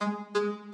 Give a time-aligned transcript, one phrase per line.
[0.00, 0.65] a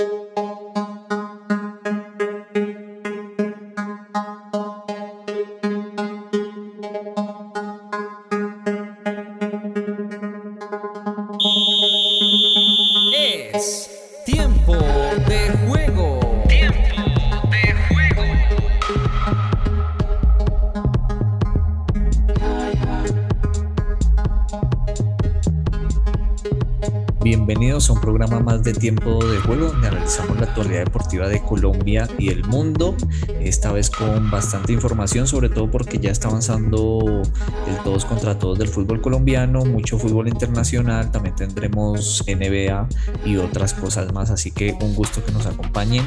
[28.02, 32.44] programa más de tiempo de juego donde analizamos la actualidad deportiva de Colombia y el
[32.44, 32.96] mundo.
[33.40, 37.22] Esta vez con bastante información, sobre todo porque ya está avanzando
[37.66, 42.88] el todos contra todos del fútbol colombiano, mucho fútbol internacional, también tendremos NBA
[43.24, 44.30] y otras cosas más.
[44.30, 46.04] Así que un gusto que nos acompañen.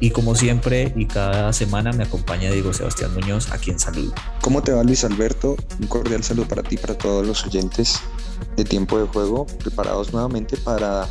[0.00, 4.12] Y como siempre y cada semana me acompaña Diego Sebastián Muñoz, a quien saludo.
[4.42, 5.56] ¿Cómo te va Luis Alberto?
[5.80, 8.00] Un cordial saludo para ti para todos los oyentes
[8.56, 11.08] de tiempo de juego, preparados nuevamente para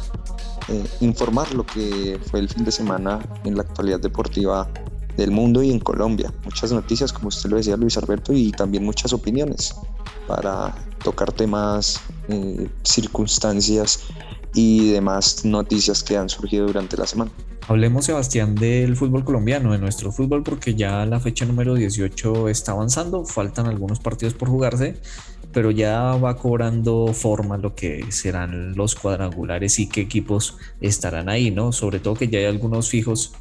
[0.69, 4.69] eh, informar lo que fue el fin de semana en la actualidad deportiva
[5.15, 6.31] del mundo y en Colombia.
[6.45, 9.75] Muchas noticias, como usted lo decía Luis Alberto, y también muchas opiniones
[10.27, 14.01] para tocar temas, eh, circunstancias
[14.53, 17.31] y demás noticias que han surgido durante la semana.
[17.67, 22.71] Hablemos, Sebastián, del fútbol colombiano, de nuestro fútbol, porque ya la fecha número 18 está
[22.71, 24.95] avanzando, faltan algunos partidos por jugarse
[25.57, 31.49] pero ya va cobrando forma lo que serán los cuadrangulares y qué equipos estarán ahí,
[31.49, 31.71] ¿no?
[31.71, 33.33] Sobre todo que ya hay algunos fijos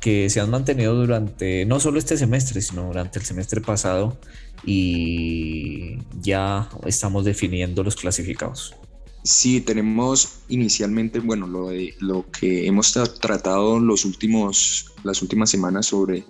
[0.00, 4.16] que se han mantenido durante, no solo este semestre, sino durante el semestre pasado
[4.64, 8.76] y ya estamos definiendo los clasificados.
[9.24, 15.86] Sí, tenemos inicialmente, bueno, lo, de, lo que hemos tratado los últimos, las últimas semanas
[15.86, 16.24] sobre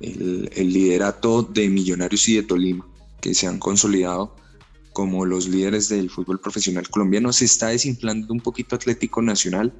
[0.00, 2.86] el, el liderato de Millonarios y de Tolima,
[3.22, 4.34] que se han consolidado
[4.96, 7.30] como los líderes del fútbol profesional colombiano.
[7.30, 9.74] Se está desinflando un poquito Atlético Nacional,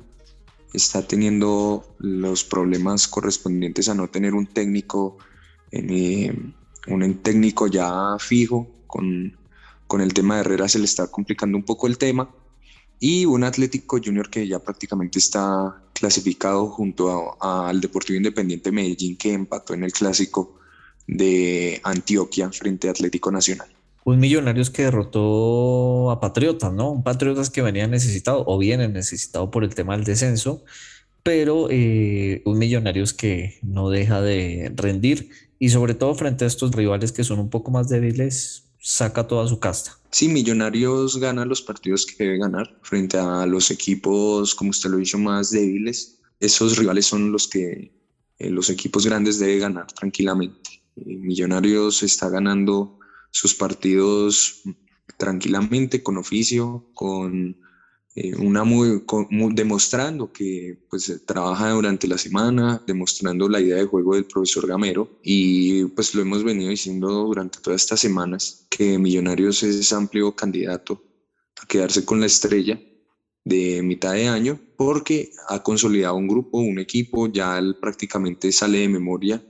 [0.75, 5.17] está teniendo los problemas correspondientes a no tener un técnico,
[5.73, 6.37] eh,
[6.89, 9.35] un técnico ya fijo, con,
[9.87, 12.29] con el tema de Herrera se le está complicando un poco el tema,
[13.01, 19.33] y un Atlético Junior que ya prácticamente está clasificado junto al Deportivo Independiente Medellín que
[19.33, 20.59] empató en el clásico
[21.07, 23.76] de Antioquia frente a Atlético Nacional
[24.07, 26.93] un Millonarios que derrotó a Patriotas, ¿no?
[26.93, 30.65] Un Patriotas que venía necesitado o viene necesitado por el tema del descenso,
[31.25, 36.71] pero eh, un Millonarios que no deja de rendir y sobre todo frente a estos
[36.71, 39.99] rivales que son un poco más débiles, saca toda su casta.
[40.13, 44.99] Sí, Millonarios gana los partidos que debe ganar frente a los equipos, como usted lo
[44.99, 46.21] dicho, más débiles.
[46.39, 47.91] Esos rivales son los que
[48.39, 50.81] eh, los equipos grandes deben ganar tranquilamente.
[50.95, 53.01] Eh, Millonarios está ganando
[53.31, 54.63] sus partidos
[55.17, 57.57] tranquilamente, con oficio, con
[58.15, 58.65] eh, una
[59.53, 65.19] demostrando que pues trabaja durante la semana, demostrando la idea de juego del profesor Gamero.
[65.23, 71.03] Y pues lo hemos venido diciendo durante todas estas semanas que Millonarios es amplio candidato
[71.61, 72.81] a quedarse con la estrella
[73.45, 78.89] de mitad de año porque ha consolidado un grupo, un equipo, ya prácticamente sale de
[78.89, 79.43] memoria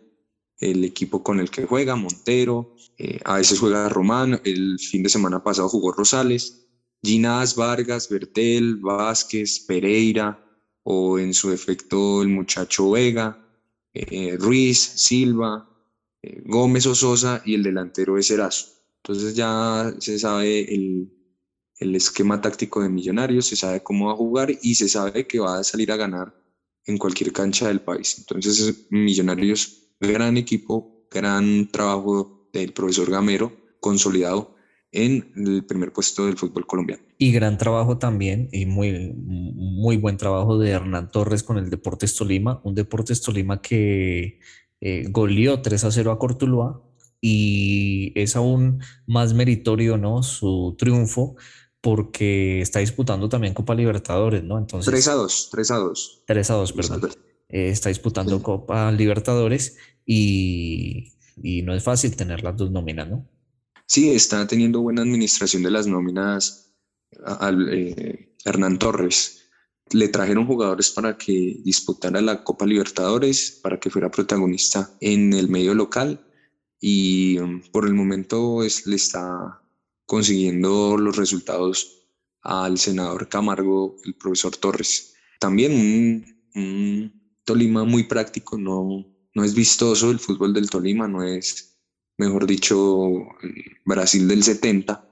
[0.59, 5.09] el equipo con el que juega, Montero, eh, a veces juega Román, el fin de
[5.09, 6.67] semana pasado jugó Rosales,
[7.03, 10.43] Ginás, Vargas, Bertel, Vázquez, Pereira,
[10.83, 13.45] o en su efecto el muchacho Vega,
[13.93, 15.69] eh, Ruiz, Silva,
[16.23, 18.69] eh, Gómez Ososa y el delantero es Erazo.
[19.03, 21.13] Entonces ya se sabe el,
[21.79, 25.39] el esquema táctico de Millonarios, se sabe cómo va a jugar y se sabe que
[25.41, 26.35] va a salir a ganar
[26.85, 28.17] en cualquier cancha del país.
[28.19, 34.55] Entonces Millonarios gran equipo, gran trabajo del profesor Gamero, consolidado
[34.93, 37.03] en el primer puesto del fútbol colombiano.
[37.19, 42.15] Y gran trabajo también, y muy, muy buen trabajo de Hernán Torres con el Deportes
[42.15, 44.41] Tolima, un Deportes Tolima que
[44.81, 46.83] eh, goleó 3 a 0 a Cortuluá
[47.21, 50.23] y es aún más meritorio ¿no?
[50.23, 51.37] su triunfo
[51.81, 54.59] porque está disputando también Copa Libertadores, ¿no?
[54.59, 56.23] Entonces, 3 a 2, 3 a 2.
[56.27, 57.11] 3 a 2, perdón.
[57.49, 61.13] Eh, está disputando Copa Libertadores y,
[61.65, 63.29] no es fácil tener las dos nóminas, ¿no?
[63.87, 66.75] Sí, está teniendo buena administración de las nóminas
[67.25, 69.43] al eh, Hernán Torres.
[69.91, 75.49] Le trajeron jugadores para que disputara la Copa Libertadores, para que fuera protagonista en el
[75.49, 76.27] medio local
[76.81, 79.63] y um, por el momento es, le está
[80.05, 82.09] consiguiendo los resultados
[82.43, 85.15] al senador Camargo, el profesor Torres.
[85.41, 85.73] También
[86.55, 91.79] un Tolima muy práctico, no, no es vistoso el fútbol del Tolima, no es,
[92.19, 93.09] mejor dicho,
[93.85, 95.09] Brasil del 70,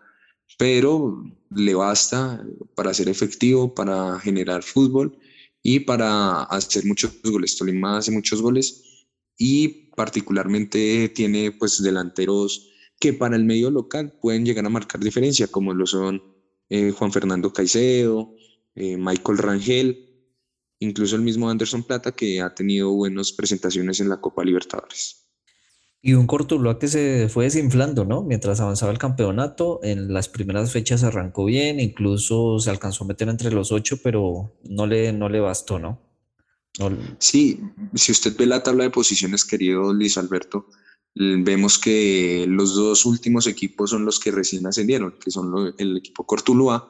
[0.59, 2.45] pero le basta
[2.75, 5.17] para ser efectivo, para generar fútbol
[5.63, 7.57] y para hacer muchos goles.
[7.57, 9.07] Tolima hace muchos goles
[9.39, 15.47] y particularmente tiene pues delanteros que para el medio local pueden llegar a marcar diferencia,
[15.47, 16.23] como lo son
[16.69, 18.35] eh, Juan Fernando Caicedo,
[18.75, 20.14] eh, Michael Rangel,
[20.85, 25.25] incluso el mismo Anderson Plata que ha tenido buenas presentaciones en la Copa Libertadores.
[26.01, 28.23] Y un Cortuluá que se fue desinflando, ¿no?
[28.23, 33.29] Mientras avanzaba el campeonato, en las primeras fechas arrancó bien, incluso se alcanzó a meter
[33.31, 35.99] entre los ocho, pero no le, no le bastó, ¿no?
[37.19, 37.61] Sí,
[37.95, 40.69] si usted ve la tabla de posiciones, querido Luis Alberto,
[41.15, 46.27] vemos que los dos últimos equipos son los que recién ascendieron, que son el equipo
[46.27, 46.89] Cortuluá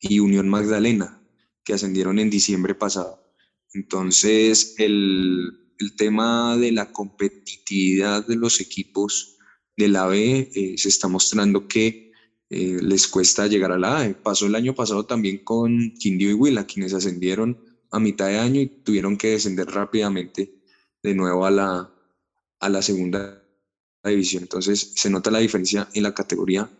[0.00, 1.20] y Unión Magdalena,
[1.62, 3.27] que ascendieron en diciembre pasado.
[3.74, 9.36] Entonces, el, el tema de la competitividad de los equipos
[9.76, 12.12] de la B eh, se está mostrando que
[12.50, 14.14] eh, les cuesta llegar a la A.
[14.14, 17.58] Pasó el año pasado también con Quindío y Huila, quienes ascendieron
[17.90, 20.54] a mitad de año y tuvieron que descender rápidamente
[21.02, 21.94] de nuevo a la,
[22.60, 23.42] a la segunda
[24.04, 24.42] división.
[24.42, 26.70] Entonces se nota la diferencia en la categoría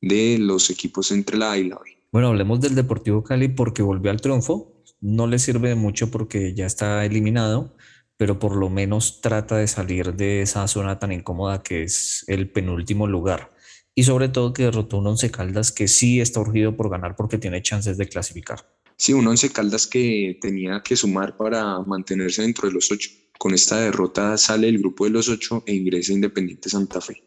[0.00, 1.96] de los equipos entre la A y la B.
[2.12, 4.75] Bueno, hablemos del Deportivo Cali porque volvió al triunfo.
[5.00, 7.76] No le sirve de mucho porque ya está eliminado,
[8.16, 12.50] pero por lo menos trata de salir de esa zona tan incómoda que es el
[12.50, 13.52] penúltimo lugar.
[13.94, 17.38] Y sobre todo que derrotó un Once Caldas que sí está urgido por ganar porque
[17.38, 18.60] tiene chances de clasificar.
[18.96, 23.10] Sí, un Once Caldas que tenía que sumar para mantenerse dentro de los ocho.
[23.38, 27.24] Con esta derrota sale el grupo de los ocho e ingresa Independiente Santa Fe,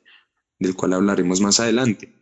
[0.57, 2.15] del cual hablaremos más adelante.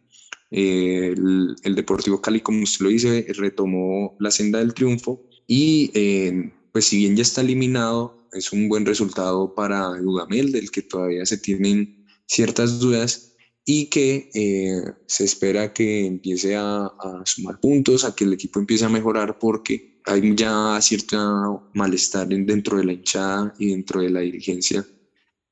[0.52, 6.86] el, Deportivo Cali, como usted lo dice, retomó la senda del triunfo y eh, pues
[6.86, 11.38] si bien ya está eliminado, es un buen resultado para Dudamel, del que todavía se
[11.38, 13.34] tienen ciertas dudas
[13.66, 16.92] y que eh, se espera que empiece a,
[17.26, 22.78] sumar puntos, a que el equipo empiece a mejorar porque hay ya cierto malestar dentro
[22.78, 24.86] de la hinchada y dentro de la dirigencia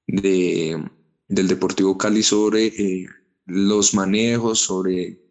[0.07, 0.81] de,
[1.27, 3.05] del Deportivo Cali sobre eh,
[3.45, 5.21] los manejos, sobre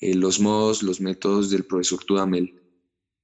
[0.00, 2.65] los modos, los métodos del profesor Dudamel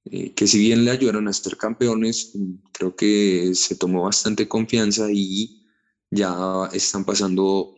[0.05, 2.33] eh, que si bien le ayudaron a ser campeones,
[2.73, 5.65] creo que se tomó bastante confianza y
[6.11, 7.73] ya están pasando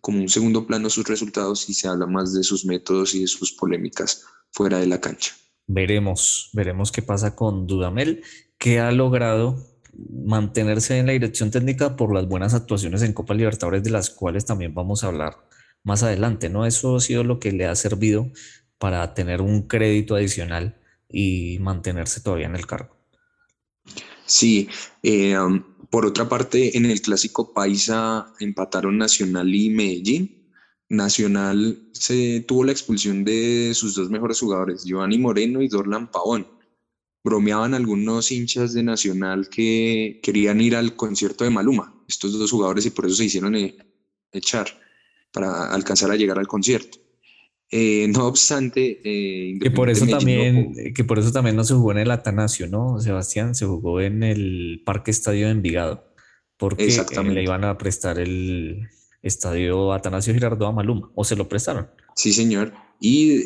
[0.00, 3.26] como un segundo plano sus resultados y se habla más de sus métodos y de
[3.26, 5.34] sus polémicas fuera de la cancha.
[5.66, 8.22] Veremos, veremos qué pasa con Dudamel,
[8.58, 9.56] que ha logrado
[9.92, 14.44] mantenerse en la dirección técnica por las buenas actuaciones en Copa Libertadores, de las cuales
[14.44, 15.36] también vamos a hablar
[15.82, 16.66] más adelante, ¿no?
[16.66, 18.30] Eso ha sido lo que le ha servido
[18.78, 20.79] para tener un crédito adicional
[21.12, 22.96] y mantenerse todavía en el cargo.
[24.26, 24.68] Sí,
[25.02, 30.46] eh, um, por otra parte, en el clásico Paisa empataron Nacional y Medellín.
[30.88, 36.46] Nacional se tuvo la expulsión de sus dos mejores jugadores, Giovanni Moreno y Dorlan Pavón.
[37.24, 42.86] Bromeaban algunos hinchas de Nacional que querían ir al concierto de Maluma, estos dos jugadores,
[42.86, 43.76] y por eso se hicieron eh,
[44.32, 44.68] echar
[45.32, 46.98] para alcanzar a llegar al concierto.
[47.72, 51.74] Eh, no obstante, eh, que por eso también, no, que por eso también no se
[51.74, 52.98] jugó en el Atanasio, ¿no?
[52.98, 56.12] Sebastián se jugó en el Parque Estadio de Envigado,
[56.56, 58.88] porque eh, le iban a prestar el
[59.22, 61.88] Estadio Atanasio Girardot a Maluma, o se lo prestaron.
[62.16, 62.72] Sí, señor.
[62.98, 63.38] Y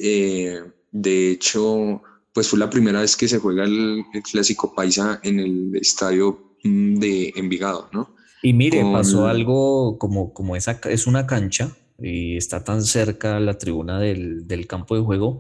[0.91, 5.77] de hecho, pues fue la primera vez que se juega el, clásico paisa en el
[5.77, 8.15] Estadio mm, de Envigado, ¿no?
[8.43, 13.59] Y mire, pasó algo como, como esa, es una cancha y está tan cerca la
[13.59, 15.39] tribuna del, del, campo de juego,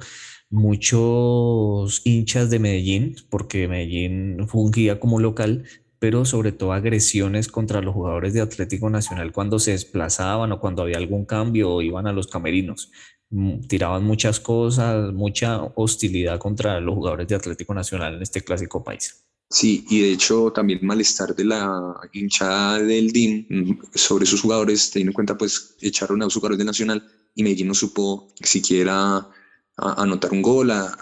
[0.50, 5.64] muchos hinchas de Medellín, porque Medellín fungía como local,
[5.98, 10.82] pero sobre todo agresiones contra los jugadores de Atlético Nacional cuando se desplazaban o cuando
[10.82, 12.90] había algún cambio o iban a los camerinos.
[13.30, 18.84] Mm, tiraban muchas cosas, mucha hostilidad contra los jugadores de Atlético Nacional en este clásico
[18.84, 19.24] país.
[19.50, 25.10] Sí, y de hecho también malestar de la hinchada del DIM sobre sus jugadores, teniendo
[25.10, 29.28] en cuenta pues echaron a sus jugadores de Nacional y Medellín no supo siquiera
[29.76, 30.96] anotar un gol, a,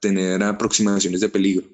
[0.00, 1.66] tener aproximaciones de peligro.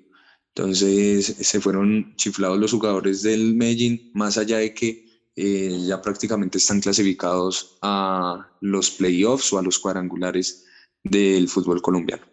[0.54, 5.04] Entonces se fueron chiflados los jugadores del Medellín, más allá de que
[5.37, 10.64] eh, ya prácticamente están clasificados a los playoffs o a los cuadrangulares
[11.02, 12.25] del fútbol colombiano.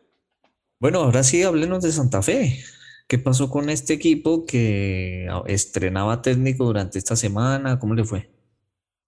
[0.80, 2.64] Bueno, ahora sí hablemos de Santa Fe.
[3.12, 7.78] ¿Qué pasó con este equipo que estrenaba técnico durante esta semana?
[7.78, 8.30] ¿Cómo le fue?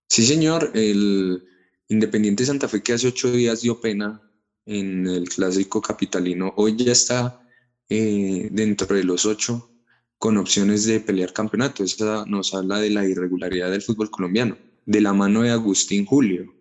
[0.10, 0.72] Sí, señor.
[0.74, 1.42] El
[1.88, 4.22] Independiente Santa Fe que hace ocho días dio pena
[4.66, 7.48] en el clásico capitalino, hoy ya está
[7.88, 9.72] eh, dentro de los ocho
[10.18, 11.86] con opciones de pelear campeonato.
[11.86, 16.54] Esa nos habla de la irregularidad del fútbol colombiano, de la mano de Agustín Julio,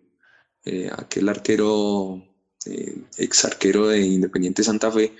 [0.63, 2.23] eh, aquel arquero,
[2.67, 5.13] eh, ex arquero de Independiente Santa Fe,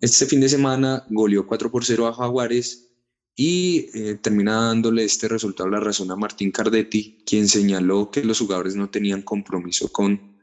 [0.00, 2.90] este fin de semana goleó 4 por 0 a Jaguares
[3.34, 8.38] y eh, termina dándole este resultado la razón a Martín Cardetti, quien señaló que los
[8.38, 10.36] jugadores no tenían compromiso con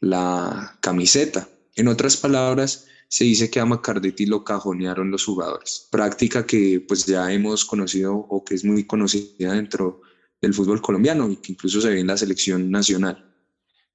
[0.00, 1.48] la camiseta.
[1.76, 5.88] En otras palabras, se dice que a Macardetti lo cajonearon los jugadores.
[5.90, 10.02] Práctica que pues ya hemos conocido o que es muy conocida dentro
[10.40, 13.32] del fútbol colombiano y que incluso se ve en la selección nacional.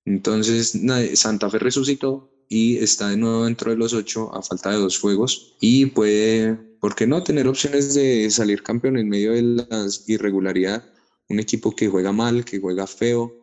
[0.03, 0.77] Entonces
[1.13, 4.99] Santa Fe resucitó y está de nuevo dentro de los ocho a falta de dos
[4.99, 9.87] juegos y puede, ¿por qué no?, tener opciones de salir campeón en medio de la
[10.07, 10.83] irregularidad.
[11.27, 13.33] Un equipo que juega mal, que juega feo,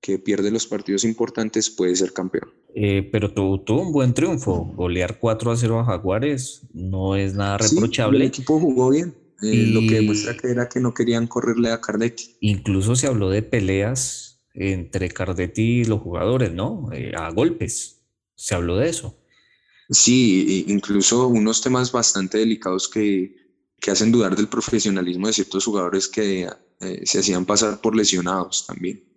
[0.00, 2.50] que pierde los partidos importantes puede ser campeón.
[2.74, 4.72] Eh, pero tuvo, tuvo, un buen triunfo.
[4.76, 8.18] Golear 4 a 0 a Jaguares no es nada reprochable.
[8.18, 9.14] el equipo jugó bien.
[9.42, 12.36] Eh, lo que demuestra que era que no querían correrle a Cardetti.
[12.40, 16.90] Incluso se habló de peleas entre Cardetti y los jugadores, ¿no?
[16.92, 17.99] Eh, a golpes.
[18.40, 19.16] Se habló de eso.
[19.90, 23.36] Sí, incluso unos temas bastante delicados que,
[23.78, 26.48] que hacen dudar del profesionalismo de ciertos jugadores que
[27.04, 29.10] se hacían pasar por lesionados también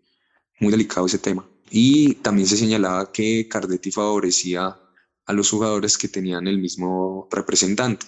[0.60, 1.48] muy delicado ese tema.
[1.70, 4.80] Y también se señalaba que Cardetti favorecía
[5.26, 8.06] a los jugadores que tenían el mismo representante,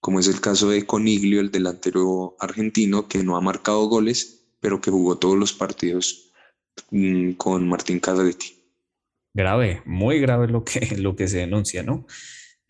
[0.00, 4.80] como es el caso de Coniglio, el delantero argentino, que no ha marcado goles, pero
[4.80, 6.32] que jugó todos los partidos
[6.90, 8.63] mm, con Martín Cardetti.
[9.34, 12.06] Grave, muy grave lo que, lo que se denuncia, ¿no?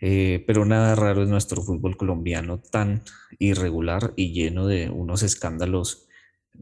[0.01, 3.03] Eh, pero nada raro es nuestro fútbol colombiano tan
[3.39, 6.09] irregular y lleno de unos escándalos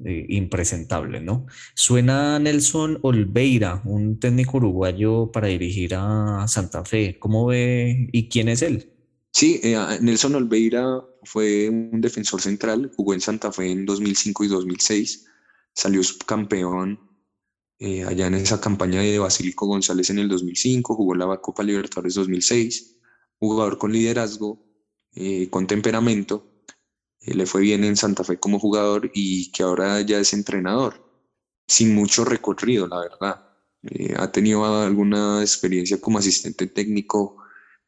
[0.05, 1.47] impresentable, ¿no?
[1.75, 7.19] Suena Nelson Olveira, un técnico uruguayo para dirigir a Santa Fe.
[7.19, 8.91] ¿Cómo ve y quién es él?
[9.33, 14.49] Sí, eh, Nelson Olveira fue un defensor central, jugó en Santa Fe en 2005 y
[14.49, 15.27] 2006,
[15.75, 17.12] salió subcampeón
[17.79, 22.15] eh, allá en esa campaña de Basílico González en el 2005, jugó la Copa Libertadores
[22.15, 22.99] 2006,
[23.39, 24.65] jugador con liderazgo,
[25.15, 26.53] eh, con temperamento,
[27.23, 31.05] eh, le fue bien en Santa Fe como jugador y que ahora ya es entrenador,
[31.67, 33.49] sin mucho recorrido, la verdad.
[33.83, 37.37] Eh, ha tenido alguna experiencia como asistente técnico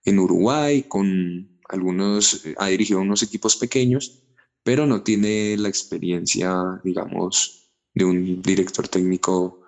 [0.04, 4.22] en Uruguay, con algunos, eh, ha dirigido unos equipos pequeños,
[4.62, 9.62] pero no tiene la experiencia, digamos, de un director técnico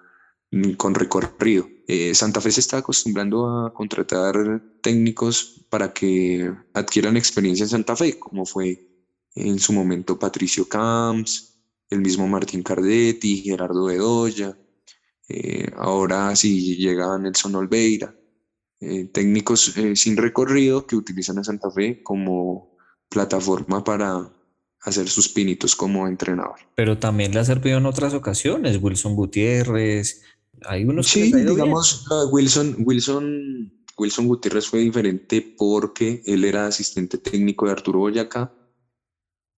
[0.77, 1.69] con recorrido.
[2.13, 4.35] Santa Fe se está acostumbrando a contratar
[4.83, 8.89] técnicos para que adquieran experiencia en Santa Fe, como fue
[9.35, 11.61] en su momento Patricio Camps,
[11.91, 14.57] el mismo Martín Cardetti, Gerardo Bedoya,
[15.29, 18.15] eh, ahora sí llega Nelson Olveira,
[18.81, 22.77] eh, técnicos eh, sin recorrido que utilizan a Santa Fe como
[23.09, 24.33] plataforma para
[24.83, 26.61] hacer sus pinitos como entrenador.
[26.77, 30.23] Pero también le ha servido en otras ocasiones, Wilson Gutiérrez,
[30.65, 37.67] hay unos sí, digamos, Wilson, Wilson, Wilson Gutiérrez fue diferente porque él era asistente técnico
[37.67, 38.53] de Arturo Boyacá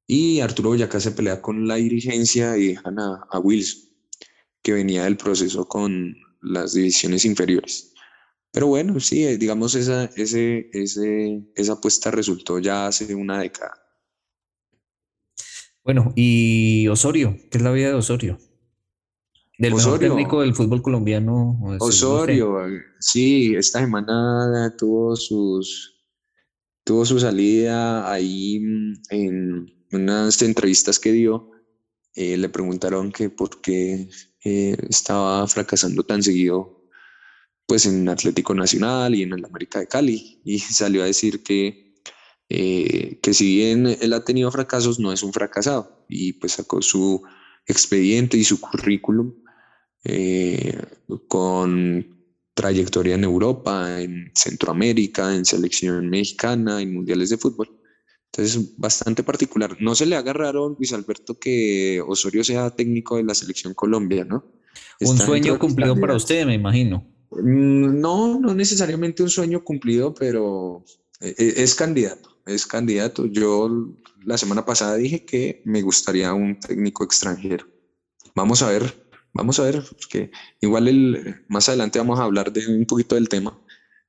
[0.07, 3.91] y Arturo Boyacá se pelea con la dirigencia y dejan a, Wilson,
[4.63, 7.93] que venía del proceso con las divisiones inferiores.
[8.51, 13.75] Pero bueno, sí, eh, digamos, esa, ese, ese, esa apuesta resultó ya hace una década.
[15.85, 18.39] Bueno, y Osorio, ¿qué es la vida de Osorio?
[19.59, 21.59] Del Osorio, técnico del fútbol colombiano.
[21.81, 22.59] Osorio,
[23.01, 25.97] sí, esta semana tuvo sus
[26.85, 28.63] tuvo su salida ahí
[29.11, 31.51] en, unas entrevistas que dio,
[32.15, 34.09] eh, le preguntaron que por qué
[34.45, 36.89] eh, estaba fracasando tan seguido
[37.67, 40.41] pues en Atlético Nacional y en el América de Cali.
[40.45, 42.01] Y salió a decir que,
[42.49, 46.07] eh, que si bien él ha tenido fracasos no es un fracasado.
[46.09, 47.23] Y pues sacó su
[47.67, 49.35] expediente y su currículum
[51.29, 52.19] con
[52.55, 57.71] trayectoria en Europa, en Centroamérica, en selección mexicana, en mundiales de fútbol.
[58.33, 59.77] Entonces, bastante particular.
[59.81, 64.25] No se le haga raro, Luis Alberto, que Osorio sea técnico de la selección Colombia,
[64.25, 64.45] ¿no?
[65.01, 67.07] un sueño cumplido para usted, me imagino.
[67.31, 70.85] Mm, no, no necesariamente un sueño cumplido, pero
[71.21, 73.27] e, e, es candidato, es candidato.
[73.27, 73.71] Yo
[74.25, 77.67] la semana pasada dije que me gustaría un técnico extranjero.
[78.35, 79.08] Vamos a ver,
[79.39, 80.31] vamos a ver, porque
[80.61, 83.59] igual el, más adelante vamos a hablar de un poquito del tema.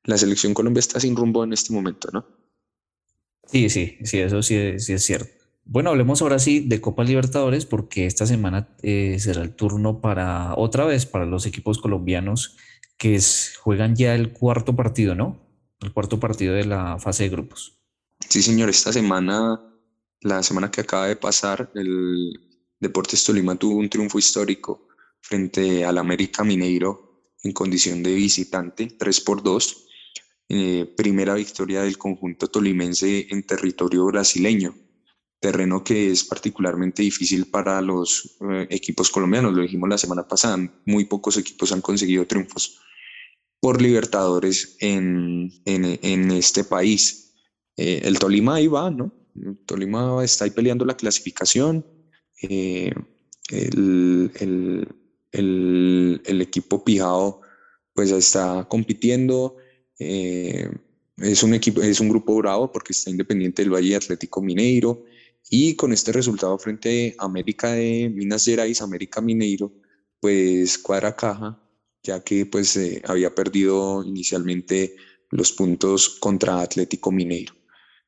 [0.03, 2.25] La selección Colombia está sin rumbo en este momento, ¿no?
[3.45, 5.31] Sí, sí, sí, eso sí, sí es cierto.
[5.65, 10.55] Bueno, hablemos ahora sí de Copa Libertadores porque esta semana eh, será el turno para
[10.55, 12.57] otra vez para los equipos colombianos
[12.97, 13.19] que
[13.59, 15.47] juegan ya el cuarto partido, ¿no?
[15.79, 17.79] El cuarto partido de la fase de grupos.
[18.27, 19.61] Sí, señor, esta semana,
[20.21, 22.33] la semana que acaba de pasar, el
[22.79, 24.88] Deportes Tolima tuvo un triunfo histórico
[25.21, 29.85] frente al América Mineiro en condición de visitante, 3 por 2
[30.51, 34.75] eh, primera victoria del conjunto tolimense en territorio brasileño.
[35.39, 39.53] terreno que es particularmente difícil para los eh, equipos colombianos.
[39.53, 42.79] Lo dijimos la semana pasada, muy pocos equipos han conseguido triunfos
[43.61, 47.35] por Libertadores en, en, este país.
[47.77, 49.13] Eh, el Tolima ahí va, ¿no?
[49.35, 51.85] El Tolima está ahí peleando la clasificación.
[52.41, 52.95] El,
[53.49, 54.87] el,
[55.31, 57.41] el, el, equipo Pijao
[57.93, 59.57] pues está compitiendo.
[59.97, 65.05] es, un equipo, es un grupo bravo porque está Independiente del Valle Atlético Mineiro.
[65.49, 69.73] Y con este resultado frente a América de Minas Gerais, América Mineiro,
[70.19, 71.59] pues cuadra caja,
[72.03, 74.95] ya que pues eh, había perdido inicialmente
[75.31, 77.53] los puntos contra Atlético Mineiro.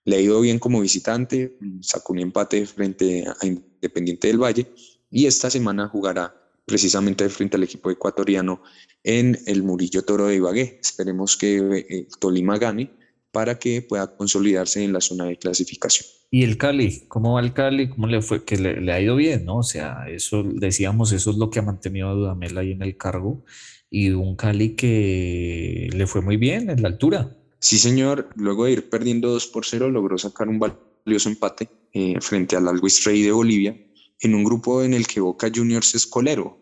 [0.06, 4.68] Le ha ido bien como visitante, sacó un empate frente a Independiente del Valle
[5.10, 6.41] y esta semana jugará
[6.72, 8.64] precisamente frente al equipo ecuatoriano
[9.04, 10.80] en el Murillo Toro de Ibagué.
[10.82, 11.58] Esperemos que
[11.90, 12.92] eh, Tolima gane
[13.34, 16.08] para que pueda consolidarse en la zona de clasificación.
[16.30, 17.04] ¿Y el Cali?
[17.10, 17.90] ¿Cómo va el Cali?
[17.90, 18.46] ¿Cómo le fue?
[18.46, 19.58] Que le, ha ido bien, ¿no?
[19.58, 22.96] O sea, eso decíamos, eso es lo que ha mantenido a Dudamel ahí en el
[22.96, 23.44] cargo.
[23.90, 27.36] Y un Cali que le fue muy bien en la altura.
[27.60, 28.30] Sí, señor.
[28.36, 32.70] Luego de ir perdiendo 2 por 0, logró sacar un valioso empate eh, frente al
[32.70, 33.76] Always Rey de Bolivia
[34.22, 36.60] en un grupo en el que Boca Juniors es colero,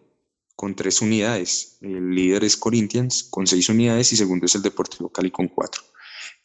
[0.60, 1.78] con tres unidades.
[1.80, 5.82] El líder es Corinthians con seis unidades y segundo es el Deportivo Cali con cuatro.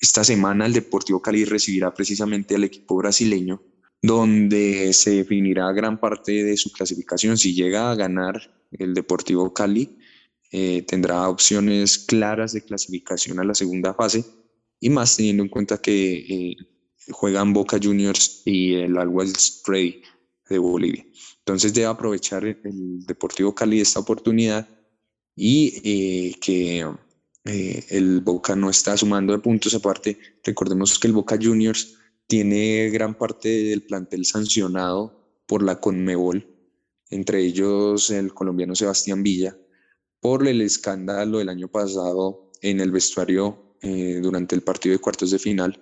[0.00, 3.60] Esta semana el Deportivo Cali recibirá precisamente al equipo brasileño,
[4.00, 7.36] donde se definirá gran parte de su clasificación.
[7.36, 8.40] Si llega a ganar
[8.70, 9.98] el Deportivo Cali,
[10.52, 14.24] eh, tendrá opciones claras de clasificación a la segunda fase
[14.78, 16.56] y más teniendo en cuenta que eh,
[17.10, 20.02] juegan Boca Juniors y el Always Spray
[20.48, 21.04] de Bolivia.
[21.46, 24.66] Entonces debe aprovechar el Deportivo Cali esta oportunidad
[25.36, 26.86] y eh, que
[27.44, 29.74] eh, el Boca no está sumando de puntos.
[29.74, 36.46] Aparte, recordemos que el Boca Juniors tiene gran parte del plantel sancionado por la Conmebol,
[37.10, 39.54] entre ellos el colombiano Sebastián Villa,
[40.20, 45.30] por el escándalo del año pasado en el vestuario eh, durante el partido de cuartos
[45.30, 45.78] de final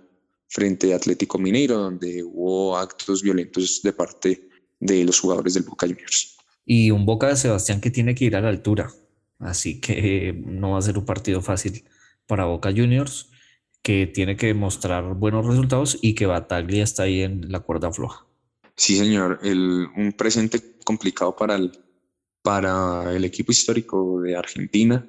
[0.48, 4.48] frente a Atlético Mineiro, donde hubo actos violentos de parte
[4.82, 6.36] de los jugadores del Boca Juniors.
[6.66, 8.92] Y un Boca de Sebastián que tiene que ir a la altura.
[9.38, 11.84] Así que no va a ser un partido fácil
[12.26, 13.30] para Boca Juniors,
[13.82, 18.26] que tiene que mostrar buenos resultados y que Bataglia está ahí en la cuerda floja.
[18.76, 19.40] Sí, señor.
[19.42, 21.72] un presente complicado para el,
[22.42, 25.06] para el equipo histórico de Argentina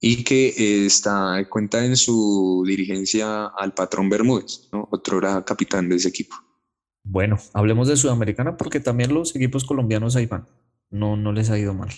[0.00, 6.08] y que está cuenta en su dirigencia al patrón Bermúdez, otro era capitán de ese
[6.08, 6.34] equipo.
[7.04, 10.46] Bueno, hablemos de Sudamericana porque también los equipos colombianos ahí van.
[10.90, 11.90] No, no les ha ido mal.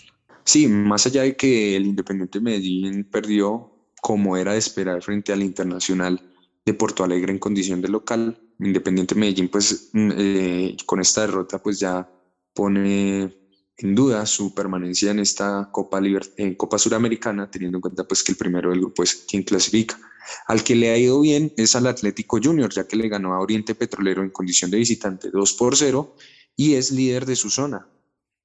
[0.44, 5.42] Sí, más allá de que el Independiente Medellín perdió como era de esperar frente al
[5.42, 6.20] Internacional
[6.64, 11.58] de Porto Alegre en condición de local, Independiente Medellín pues mm, eh, con esta derrota
[11.58, 12.08] pues ya
[12.52, 13.34] pone
[13.76, 16.00] en duda su permanencia en esta Copa,
[16.36, 19.98] en Copa Suramericana, teniendo en cuenta pues que el primero del grupo es quien clasifica.
[20.46, 23.40] Al que le ha ido bien es al Atlético Junior, ya que le ganó a
[23.40, 26.16] Oriente Petrolero en condición de visitante 2 por 0
[26.56, 27.86] y es líder de su zona.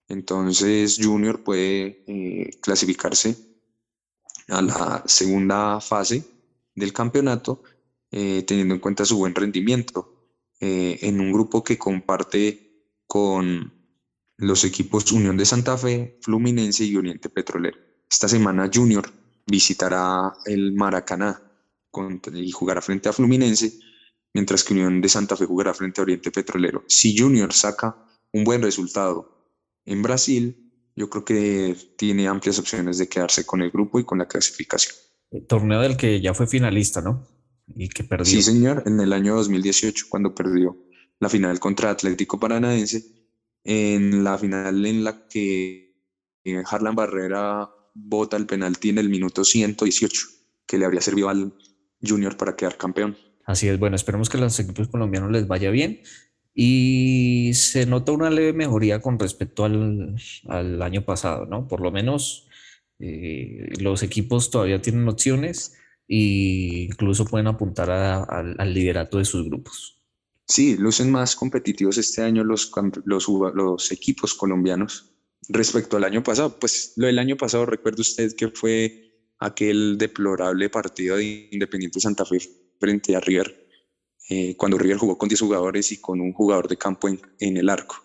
[0.08, 3.38] Entonces Junior puede eh, clasificarse
[4.48, 6.24] a la segunda fase
[6.76, 7.64] del campeonato
[8.12, 13.79] eh, teniendo en cuenta su buen rendimiento eh, en un grupo que comparte con
[14.40, 17.78] los equipos Unión de Santa Fe, Fluminense y Oriente Petrolero.
[18.10, 19.12] Esta semana Junior
[19.46, 21.44] visitará el Maracaná
[22.34, 23.80] y jugará frente a Fluminense,
[24.34, 26.86] mientras que Unión de Santa Fe jugará frente a Oriente Petrolero.
[26.88, 27.98] Si Junior saca
[28.32, 29.52] un buen resultado
[29.86, 34.20] en Brasil, yo creo que tiene amplias opciones de quedarse con el grupo y con
[34.20, 34.96] la clasificación.
[35.32, 37.28] El torneo del que ya fue finalista, ¿no?
[37.76, 38.26] Y que perdió.
[38.26, 40.78] Sí, señor, en el año 2018, cuando perdió
[41.20, 43.19] la final contra Atlético Paranaense,
[43.72, 45.94] en la final en la que
[46.44, 50.26] eh, Harlan Barrera bota el penalti en el minuto 118,
[50.66, 51.54] que le habría servido al
[52.02, 53.16] Junior para quedar campeón.
[53.46, 56.02] Así es, bueno, esperemos que a los equipos colombianos les vaya bien
[56.56, 61.68] y se nota una leve mejoría con respecto al, año pasado, ¿no?
[61.68, 62.48] Por lo menos
[62.98, 65.78] eh, los equipos todavía tienen opciones
[66.08, 69.99] e incluso pueden apuntar al liderato de sus grupos.
[70.50, 72.72] Sí, lucen más competitivos este año los,
[73.06, 75.12] los, equipos colombianos
[75.48, 76.60] respecto al año pasado.
[76.60, 82.26] Pues lo del año pasado, recuerda usted que fue aquel deplorable partido de Independiente Santa
[82.26, 82.40] Fe
[82.80, 83.68] frente a River
[84.28, 87.70] eh, cuando River jugó con 10 jugadores y con un jugador de campo en, el
[87.70, 87.98] arco.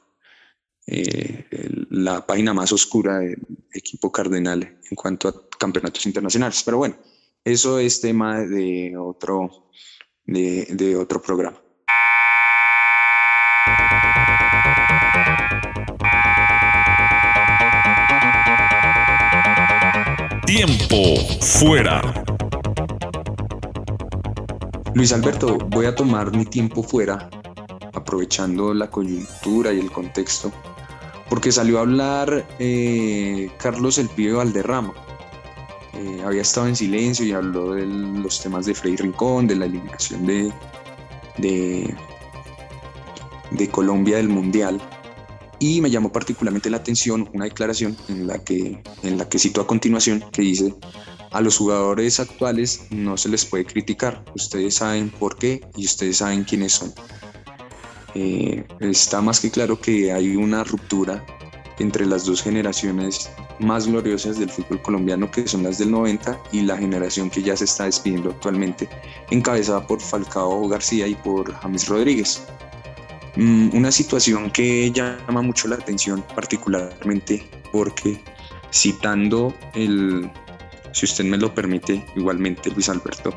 [0.87, 1.46] Eh,
[1.88, 3.38] la página más oscura del
[3.72, 6.62] equipo cardenal en cuanto a campeonatos internacionales.
[6.62, 6.96] Pero bueno,
[7.42, 9.70] eso es tema de otro,
[10.26, 11.63] de otro programa.
[20.47, 22.25] Tiempo fuera.
[24.95, 27.29] Luis Alberto, voy a tomar mi tiempo fuera,
[27.93, 30.53] aprovechando la coyuntura y el contexto,
[31.29, 34.95] porque salió a hablar eh, Carlos El Pibe Valderrama.
[35.95, 39.65] Eh, había estado en silencio y habló de los temas de Frei Rincón, de la
[39.65, 40.53] eliminación de,
[41.39, 41.97] de
[43.57, 44.81] de Colombia del Mundial
[45.59, 49.61] y me llamó particularmente la atención una declaración en la que, en la que cito
[49.61, 50.75] a continuación que dice,
[51.31, 56.19] a los jugadores actuales no se les puede criticar, ustedes saben por qué y ustedes
[56.19, 56.93] saben quiénes son.
[58.14, 61.25] Eh, está más que claro que hay una ruptura
[61.79, 66.62] entre las dos generaciones más gloriosas del fútbol colombiano, que son las del 90, y
[66.62, 68.88] la generación que ya se está despidiendo actualmente,
[69.31, 72.43] encabezada por Falcao García y por James Rodríguez.
[73.37, 78.23] Mm, una situación que llama mucho la atención, particularmente porque
[78.73, 80.31] citando el,
[80.92, 83.35] si usted me lo permite, igualmente Luis Alberto,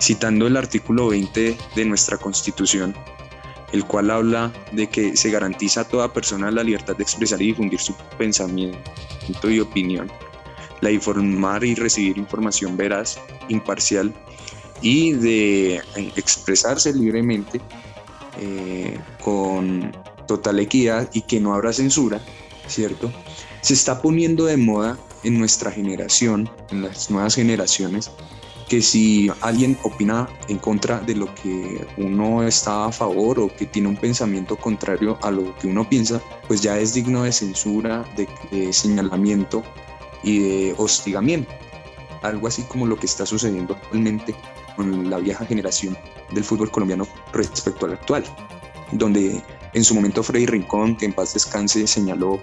[0.00, 2.94] citando el artículo 20 de nuestra Constitución,
[3.72, 7.48] el cual habla de que se garantiza a toda persona la libertad de expresar y
[7.48, 8.80] difundir su pensamiento
[9.50, 10.10] y opinión,
[10.80, 14.14] la informar y recibir información veraz, imparcial
[14.80, 17.60] y de eh, expresarse libremente
[18.38, 19.92] eh, con
[20.26, 22.20] total equidad y que no habrá censura,
[22.66, 23.10] ¿cierto?
[23.60, 28.10] Se está poniendo de moda en nuestra generación, en las nuevas generaciones,
[28.68, 33.64] que si alguien opina en contra de lo que uno está a favor o que
[33.66, 38.04] tiene un pensamiento contrario a lo que uno piensa, pues ya es digno de censura,
[38.16, 39.62] de, de señalamiento
[40.22, 41.50] y de hostigamiento.
[42.22, 44.34] Algo así como lo que está sucediendo actualmente
[44.78, 45.98] con la vieja generación
[46.32, 48.22] del fútbol colombiano respecto al actual,
[48.92, 49.42] donde
[49.74, 52.40] en su momento Freddy Rincón, que en paz descanse, señaló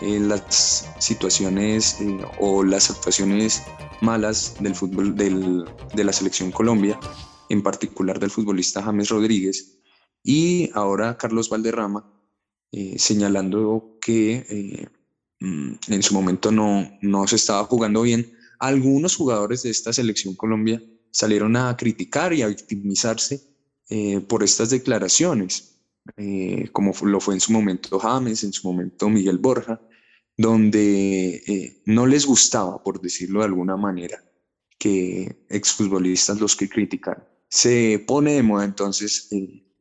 [0.00, 3.64] eh, las situaciones eh, o las actuaciones
[4.00, 7.00] malas del fútbol del, de la selección Colombia,
[7.48, 9.80] en particular del futbolista James Rodríguez,
[10.22, 12.08] y ahora Carlos Valderrama,
[12.70, 14.88] eh, señalando que
[15.40, 18.38] mm, en su momento no, no se estaba jugando bien.
[18.60, 20.80] Algunos jugadores de esta selección Colombia
[21.12, 23.40] salieron a criticar y a victimizarse
[23.88, 25.78] eh, por estas declaraciones,
[26.16, 29.80] eh, como lo fue en su momento James, en su momento Miguel Borja,
[30.36, 34.24] donde eh, no les gustaba, por decirlo de alguna manera,
[34.78, 37.22] que exfutbolistas los que critican.
[37.48, 39.28] Se pone de moda entonces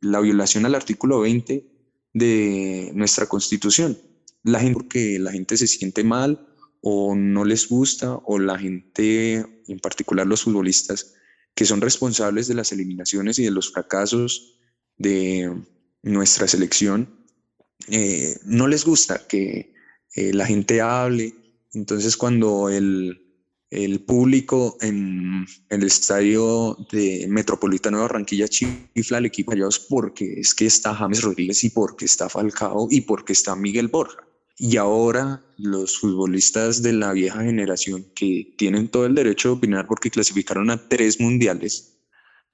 [0.01, 1.65] la violación al artículo 20
[2.13, 3.97] de nuestra constitución.
[4.43, 6.47] La gente, porque la gente se siente mal
[6.81, 11.15] o no les gusta o la gente, en particular los futbolistas,
[11.55, 14.59] que son responsables de las eliminaciones y de los fracasos
[14.97, 15.53] de
[16.03, 17.25] nuestra selección,
[17.87, 19.73] eh, no les gusta que
[20.15, 21.33] eh, la gente hable.
[21.73, 23.21] Entonces cuando el,
[23.71, 30.53] el público en, el estadio de Metropolitano de Barranquilla chifla al equipo es porque es
[30.53, 34.27] que está James Rodríguez y porque está Falcao y porque está Miguel Borja.
[34.63, 39.87] Y ahora los futbolistas de la vieja generación que tienen todo el derecho de opinar
[39.87, 41.97] porque clasificaron a tres mundiales,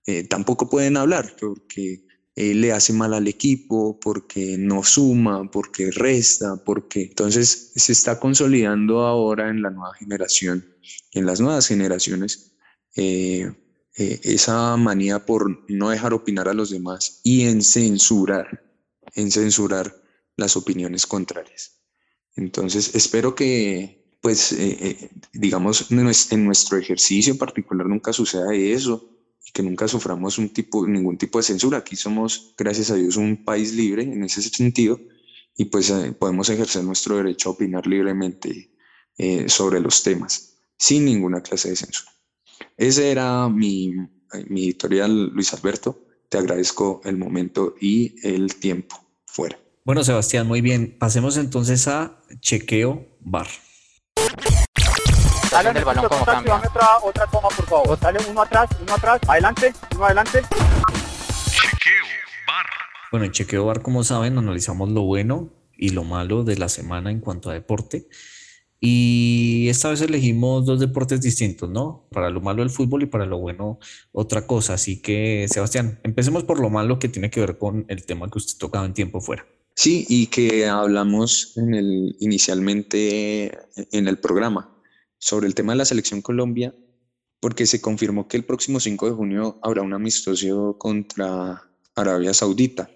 [0.05, 5.91] eh, tampoco pueden hablar porque eh, le hace mal al equipo, porque no suma, porque
[5.91, 10.65] resta, porque entonces se está consolidando ahora en la nueva generación,
[11.11, 12.55] en las nuevas generaciones,
[12.95, 13.51] eh,
[13.97, 18.63] esa manía por no dejar opinar a los demás y en censurar,
[19.13, 19.93] en censurar
[20.37, 21.77] las opiniones contrarias.
[22.37, 29.09] Entonces, espero que, pues, eh, eh, digamos, en nuestro ejercicio en particular nunca suceda eso
[29.45, 31.79] y que nunca suframos un tipo, ningún tipo de censura.
[31.79, 34.99] Aquí somos, gracias a Dios, un país libre en ese sentido
[35.55, 38.71] y pues eh, podemos ejercer nuestro derecho a opinar libremente
[39.47, 42.11] sobre los temas, sin ninguna clase de censura.
[42.77, 43.95] Ese era mi,
[44.47, 46.05] mi editorial, Luis Alberto.
[46.29, 48.95] Te agradezco el momento y el tiempo.
[49.25, 49.57] Fuera.
[49.87, 50.97] Bueno, Sebastián, muy bien.
[50.99, 53.47] Pasemos entonces a chequeo bar.
[55.49, 56.55] Dale el balón como cambia.
[56.55, 57.97] Otra, otra toma, por favor.
[57.97, 60.41] Dale uno atrás, uno atrás, adelante, uno adelante.
[60.41, 62.03] Chequeo
[62.45, 62.65] bar.
[63.13, 67.09] Bueno, en chequeo bar, como saben, analizamos lo bueno y lo malo de la semana
[67.09, 68.09] en cuanto a deporte.
[68.81, 72.09] Y esta vez elegimos dos deportes distintos, ¿no?
[72.11, 73.79] Para lo malo el fútbol y para lo bueno
[74.11, 74.73] otra cosa.
[74.73, 78.39] Así que, Sebastián, empecemos por lo malo que tiene que ver con el tema que
[78.39, 79.45] usted tocaba en tiempo fuera.
[79.79, 81.53] Sí, y que hablamos
[82.19, 83.55] inicialmente
[83.91, 84.75] en el programa
[85.19, 86.73] sobre el tema de la selección Colombia,
[87.39, 91.61] porque se confirmó que el próximo 5 de junio habrá un amistoso contra
[91.93, 92.89] Arabia Saudita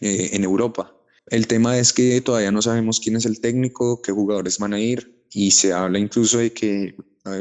[0.00, 0.94] eh, en Europa.
[1.26, 4.78] El tema es que todavía no sabemos quién es el técnico, qué jugadores van a
[4.78, 6.94] ir y se habla incluso de que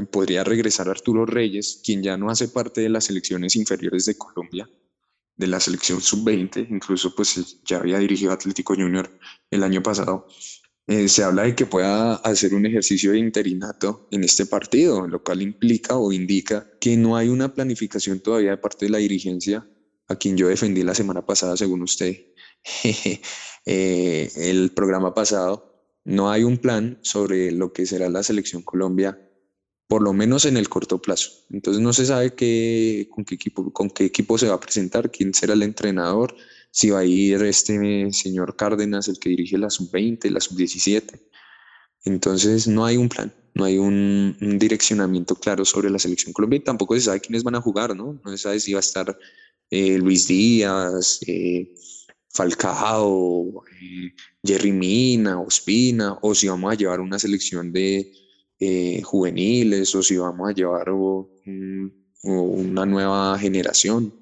[0.09, 4.67] podría regresar Arturo Reyes, quien ya no hace parte de las selecciones inferiores de Colombia,
[5.37, 9.09] de la selección sub-20, incluso pues ya había dirigido Atlético Junior
[9.51, 10.27] el año pasado.
[10.87, 15.23] Eh, se habla de que pueda hacer un ejercicio de interinato en este partido, lo
[15.23, 19.67] cual implica o indica que no hay una planificación todavía de parte de la dirigencia,
[20.07, 22.15] a quien yo defendí la semana pasada, según usted,
[23.65, 25.71] eh, el programa pasado.
[26.03, 29.24] No hay un plan sobre lo que será la selección Colombia
[29.87, 31.31] por lo menos en el corto plazo.
[31.51, 35.11] Entonces no se sabe qué, con, qué equipo, con qué equipo se va a presentar,
[35.11, 36.35] quién será el entrenador,
[36.71, 41.21] si va a ir este señor Cárdenas, el que dirige la sub-20, la sub-17.
[42.03, 46.65] Entonces no hay un plan, no hay un, direccionamiento claro sobre la selección colombiana y
[46.65, 48.19] tampoco se sabe quiénes van a jugar, ¿no?
[48.23, 49.17] No se sabe si va a estar
[49.69, 51.73] eh, Luis Díaz, eh,
[52.33, 58.11] Falcao, eh, Jerry Mina, Ospina, o si vamos a llevar una selección de
[58.59, 60.91] eh, juveniles o si vamos a llevar
[62.23, 64.13] una nueva generación.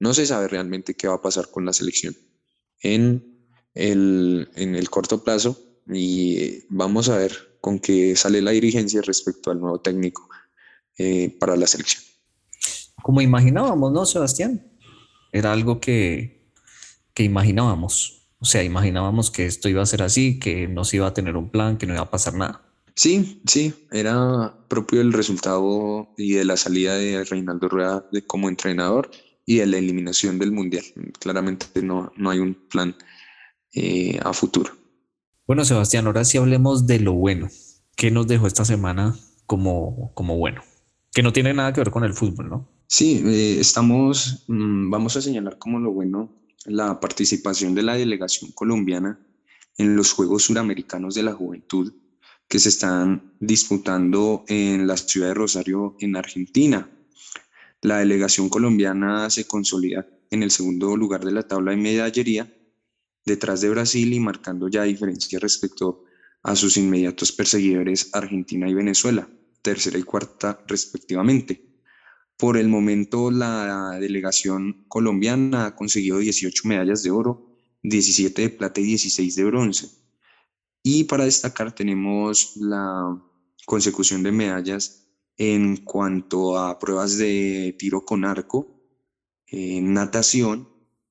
[0.00, 2.16] No se sabe realmente qué va a pasar con la selección
[2.80, 3.24] en
[3.74, 9.50] el, en el corto plazo y vamos a ver con qué sale la dirigencia respecto
[9.50, 10.28] al nuevo técnico
[10.96, 12.02] eh, para la selección.
[13.02, 14.70] Como imaginábamos, ¿no, Sebastián?
[15.32, 16.52] Era algo que,
[17.14, 18.28] que imaginábamos.
[18.38, 21.36] O sea, imaginábamos que esto iba a ser así, que no se iba a tener
[21.36, 22.67] un plan, que no iba a pasar nada.
[22.98, 28.48] Sí, sí, era propio el resultado y de la salida de Reinaldo Rueda de, como
[28.48, 29.08] entrenador
[29.46, 30.84] y de la eliminación del Mundial.
[31.20, 32.96] Claramente no, no hay un plan
[33.72, 34.72] eh, a futuro.
[35.46, 37.48] Bueno, Sebastián, ahora sí hablemos de lo bueno.
[37.94, 39.14] ¿Qué nos dejó esta semana
[39.46, 40.62] como, como bueno?
[41.12, 42.68] Que no tiene nada que ver con el fútbol, ¿no?
[42.88, 46.34] Sí, eh, estamos, mm, vamos a señalar como lo bueno
[46.64, 49.24] la participación de la delegación colombiana
[49.76, 51.92] en los Juegos Suramericanos de la Juventud
[52.48, 56.90] que se están disputando en la ciudad de Rosario, en Argentina.
[57.82, 62.52] La delegación colombiana se consolida en el segundo lugar de la tabla de medallería,
[63.24, 66.04] detrás de Brasil y marcando ya diferencia respecto
[66.42, 69.28] a sus inmediatos perseguidores Argentina y Venezuela,
[69.60, 71.68] tercera y cuarta respectivamente.
[72.38, 77.50] Por el momento, la delegación colombiana ha conseguido 18 medallas de oro,
[77.82, 79.88] 17 de plata y 16 de bronce.
[80.82, 83.20] Y para destacar tenemos la
[83.66, 88.66] consecución de medallas en cuanto a pruebas de tiro con arco,
[89.52, 90.68] natación,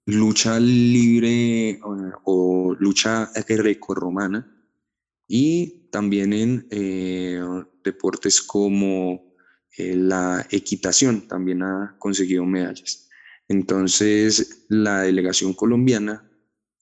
[0.08, 1.80] lucha libre eh,
[2.24, 4.48] o, lucha greco-romana
[5.28, 7.42] y también en eh,
[7.84, 9.36] deportes como
[9.78, 13.10] eh, la equitación también ha conseguido medallas.
[13.50, 16.27] Entonces, la delegación colombiana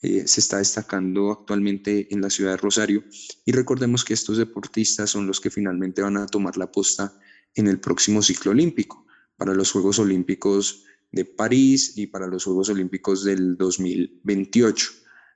[0.02, 3.04] eh, se está destacando actualmente en la ciudad de Rosario.
[3.46, 7.18] Y recordemos que estos deportistas son los que finalmente van a tomar la posta
[7.56, 9.06] en el próximo ciclo olímpico,
[9.38, 14.92] para los Juegos Olímpicos de París y para los Juegos Olímpicos del 2028.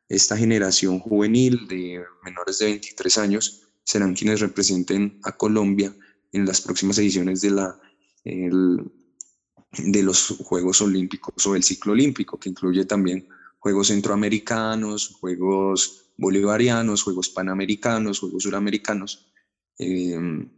[0.10, 5.96] Esta generación juvenil de menores de 23 años serán quienes representen a Colombia
[6.32, 7.80] en las próximas ediciones de, la,
[8.24, 13.28] de los Juegos Olímpicos o el ciclo olímpico, que incluye también
[13.60, 19.32] Juegos Centroamericanos, Juegos Bolivarianos, Juegos Panamericanos, Juegos Suramericanos.
[19.78, 20.50] Em,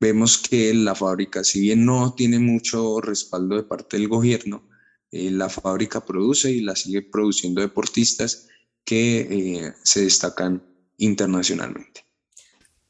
[0.00, 4.68] vemos que la fábrica, si bien no tiene mucho respaldo de parte del gobierno,
[5.10, 8.48] eh, la fábrica produce y la sigue produciendo deportistas
[8.84, 10.62] que eh, se destacan
[10.98, 12.04] internacionalmente.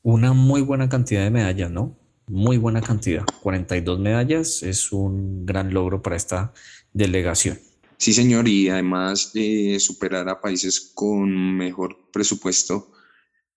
[0.03, 1.99] Una muy buena cantidad de medallas, ¿no?
[2.27, 3.25] Muy buena cantidad.
[3.43, 6.53] 42 medallas es un gran logro para esta
[6.93, 7.59] delegación.
[8.05, 12.93] Sí, señor, y además de superar a países con mejor presupuesto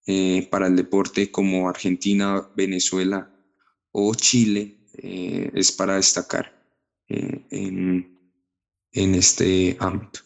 [0.05, 3.29] eh, para el deporte como Argentina, Venezuela
[3.91, 6.65] o Chile, eh, es para destacar
[7.10, 8.17] eh, en,
[8.93, 10.21] en este ámbito.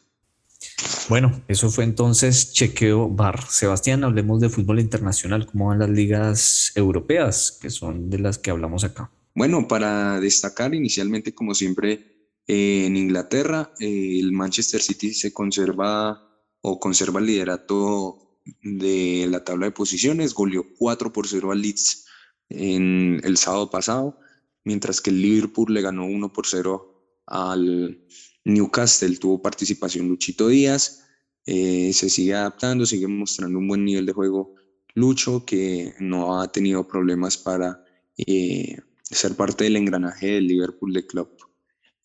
[1.10, 3.50] Bueno, eso fue entonces chequeo bar.
[3.50, 5.48] Sebastián, hablemos de fútbol internacional.
[5.48, 9.10] ¿Cómo van las ligas europeas, que son de las que hablamos acá?
[9.34, 12.11] Bueno, para destacar inicialmente, como siempre,
[12.48, 16.28] en Inglaterra, el Manchester City se conserva
[16.62, 22.06] o conserva el liderato de la tabla de posiciones, goleó 4 por 0 al Leeds
[22.50, 24.20] en el sábado pasado,
[24.64, 28.04] mientras que el Liverpool le ganó 1 por 0 al
[28.44, 31.06] Newcastle, tuvo participación Luchito Díaz,
[31.46, 34.56] eh, se sigue adaptando, sigue mostrando un buen nivel de juego
[34.94, 37.84] Lucho, que no ha tenido problemas para
[38.18, 41.30] eh, ser parte del engranaje del Liverpool de club.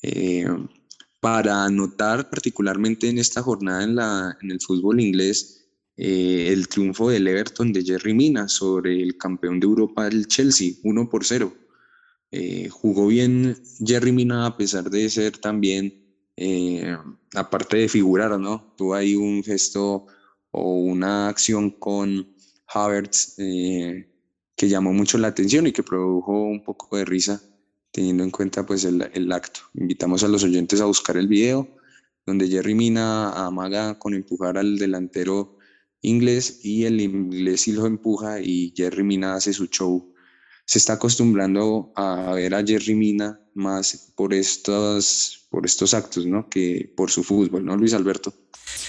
[0.03, 0.47] Eh,
[1.21, 7.09] para anotar particularmente en esta jornada en, la, en el fútbol inglés, eh, el triunfo
[7.11, 11.53] del Everton de Jerry Mina sobre el campeón de Europa, el Chelsea, 1 por 0.
[12.31, 16.03] Eh, jugó bien Jerry Mina a pesar de ser también,
[17.35, 18.75] aparte de figurar, ¿no?
[18.77, 20.07] Tuvo ahí un gesto
[20.51, 22.35] o una acción con
[22.67, 27.43] Havertz que llamó mucho la atención y que produjo un poco de risa
[27.91, 29.61] teniendo en cuenta pues el, el acto.
[29.75, 31.69] Invitamos a los oyentes a buscar el video
[32.27, 35.57] donde Jerry Mina amaga con empujar al delantero
[36.03, 40.13] inglés y el inglés sí lo empuja y Jerry Mina hace su show.
[40.65, 46.49] Se está acostumbrando a ver a Jerry Mina más por estos, por estos actos, ¿no?
[46.49, 48.35] Que por su fútbol, ¿no, Luis Alberto?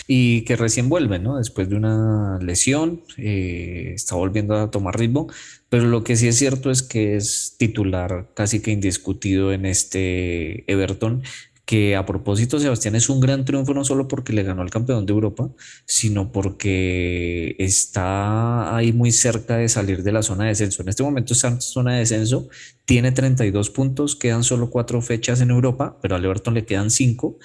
[0.07, 1.37] Y que recién vuelve, ¿no?
[1.37, 5.27] Después de una lesión, eh, está volviendo a tomar ritmo,
[5.69, 10.69] pero lo que sí es cierto es que es titular casi que indiscutido en este
[10.71, 11.23] Everton
[11.67, 15.05] que a propósito, Sebastián, es un gran triunfo no solo porque le ganó al campeón
[15.05, 15.51] de Europa,
[15.85, 20.81] sino porque está ahí muy cerca de salir de la zona de descenso.
[20.81, 22.47] En este momento está en zona de descenso,
[22.85, 27.37] tiene 32 puntos, quedan solo cuatro fechas en Europa, pero al Everton le quedan cinco.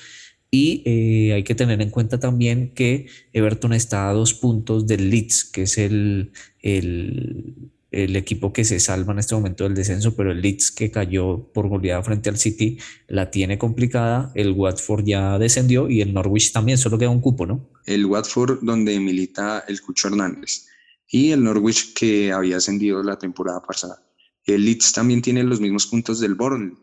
[0.53, 5.11] Y eh, hay que tener en cuenta también que Everton está a dos puntos del
[5.11, 6.31] Leeds, que es el,
[6.61, 10.91] el el equipo que se salva en este momento del descenso, pero el Leeds que
[10.91, 16.15] cayó por goleada frente al City la tiene complicada, el Watford ya descendió y el
[16.15, 17.69] Norwich también, solo queda un cupo, ¿no?
[17.85, 20.67] El Watford donde milita el Cucho Hernández
[21.09, 24.03] y el Norwich que había ascendido la temporada pasada.
[24.45, 26.77] El Leeds también tiene los mismos puntos del Burnley.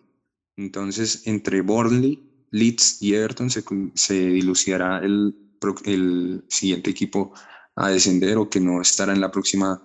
[0.55, 3.63] Entonces, entre Burnley, Leeds y Everton se,
[3.95, 5.35] se el,
[5.85, 7.33] el siguiente equipo
[7.75, 9.81] a descender o que no estará en la próxima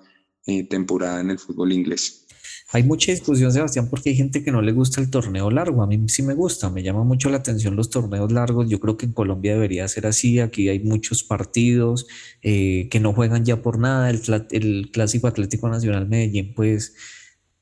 [0.47, 2.25] eh, temporada en el fútbol inglés.
[2.73, 5.83] Hay mucha discusión, Sebastián, porque hay gente que no le gusta el torneo largo.
[5.83, 8.69] A mí sí me gusta, me llama mucho la atención los torneos largos.
[8.69, 10.41] Yo creo que en Colombia debería ser así.
[10.41, 12.07] Aquí hay muchos partidos
[12.43, 14.11] eh, que no juegan ya por nada.
[14.11, 16.95] El, Clásico Atlético Nacional Medellín, pues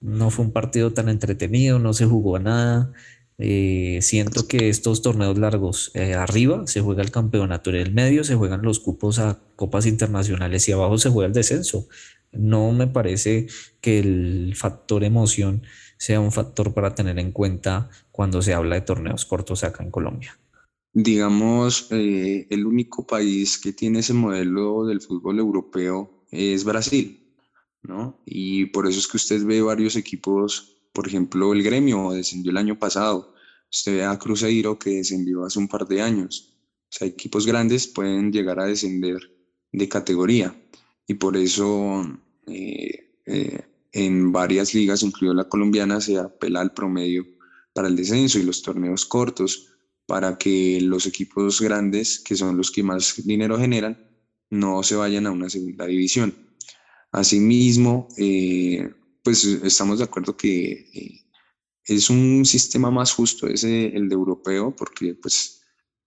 [0.00, 2.92] no fue un partido tan entretenido, no se jugó a nada.
[3.38, 8.36] Eh, siento que estos torneos largos, arriba se juega el campeonato, en el medio se
[8.36, 11.88] juegan los cupos a copas internacionales y abajo se juega el descenso.
[12.32, 13.46] No me parece
[13.80, 15.62] que el factor emoción
[15.98, 19.90] sea un factor para tener en cuenta cuando se habla de torneos cortos acá en
[19.90, 20.38] Colombia.
[20.94, 27.34] Digamos, eh, el único país que tiene ese modelo del fútbol europeo es Brasil,
[27.82, 28.20] ¿no?
[28.26, 32.58] Y por eso es que usted ve varios equipos, por ejemplo, el gremio descendió el
[32.58, 33.34] año pasado,
[33.70, 36.58] usted ve a Cruzeiro que descendió hace un par de años.
[36.90, 39.18] O sea, equipos grandes pueden llegar a descender
[39.72, 40.54] de categoría
[41.12, 42.06] y por eso
[42.46, 43.60] eh, eh,
[43.92, 47.26] en varias ligas, incluido la colombiana, se apela al promedio
[47.74, 49.74] para el descenso y los torneos cortos
[50.06, 54.10] para que los equipos grandes, que son los que más dinero generan,
[54.48, 56.34] no se vayan a una segunda división.
[57.10, 58.90] Asimismo, eh,
[59.22, 61.26] pues estamos de acuerdo que
[61.84, 65.60] es un sistema más justo ese, el de europeo, porque pues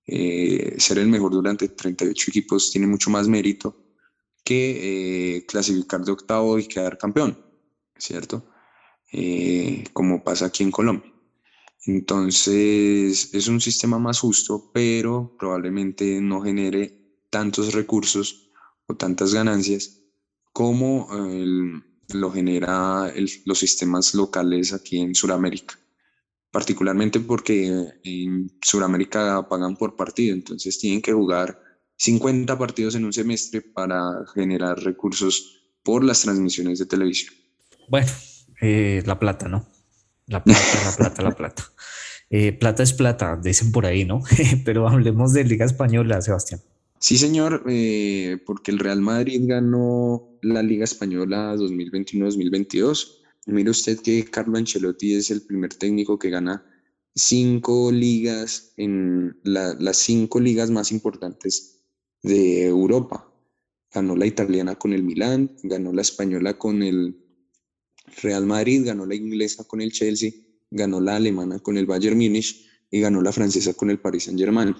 [0.08, 3.85] ser el mejor durante 38 equipos tiene mucho más mérito
[4.46, 7.38] que eh, clasificar de octavo y quedar campeón,
[7.98, 8.48] ¿cierto?
[9.12, 11.12] Eh, como pasa aquí en Colombia.
[11.86, 18.50] Entonces es un sistema más justo, pero probablemente no genere tantos recursos
[18.88, 20.02] o tantas ganancias
[20.54, 21.08] como
[22.14, 23.12] lo genera
[23.46, 25.78] los sistemas locales aquí en Sudamérica.
[26.52, 27.68] Particularmente porque
[28.04, 31.65] en Sudamérica pagan por partido, entonces tienen que jugar
[31.98, 37.34] 50 partidos en un semestre para generar recursos por las transmisiones de televisión.
[37.88, 38.12] Bueno,
[38.62, 39.68] eh, la plata, ¿no?
[40.28, 41.64] La plata, la plata, la plata.
[42.30, 44.22] Eh, plata es plata, dicen por ahí, ¿no?
[44.66, 46.62] Pero hablemos de Liga Española, Sebastián.
[47.00, 53.20] Sí, señor, eh, porque el Real Madrid ganó la Liga Española 2021-2022.
[53.48, 56.66] Mire usted que Carlo Ancelotti es el primer técnico que gana
[57.14, 61.75] cinco ligas en las cinco ligas más importantes
[62.26, 63.32] de Europa.
[63.94, 67.18] Ganó la italiana con el Milán, ganó la española con el
[68.22, 70.32] Real Madrid, ganó la inglesa con el Chelsea,
[70.72, 74.76] ganó la alemana con el Bayern Múnich y ganó la francesa con el Paris Saint-Germain.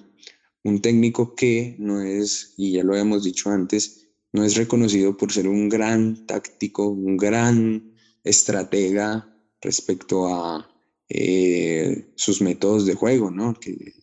[0.64, 5.32] Un técnico que no es, y ya lo habíamos dicho antes, no es reconocido por
[5.32, 7.94] ser un gran táctico, un gran
[8.24, 10.68] estratega respecto a
[11.08, 13.54] eh, sus métodos de juego, ¿no?
[13.54, 13.94] Que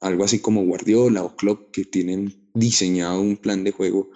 [0.00, 4.10] algo así como Guardiola o Klopp que tienen diseñado un plan de juego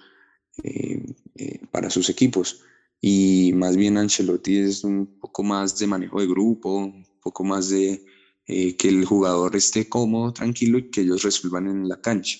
[0.63, 1.05] eh,
[1.35, 2.61] eh, para sus equipos.
[3.01, 7.69] Y más bien Ancelotti es un poco más de manejo de grupo, un poco más
[7.69, 8.03] de
[8.47, 12.39] eh, que el jugador esté cómodo, tranquilo y que ellos resuelvan en la cancha.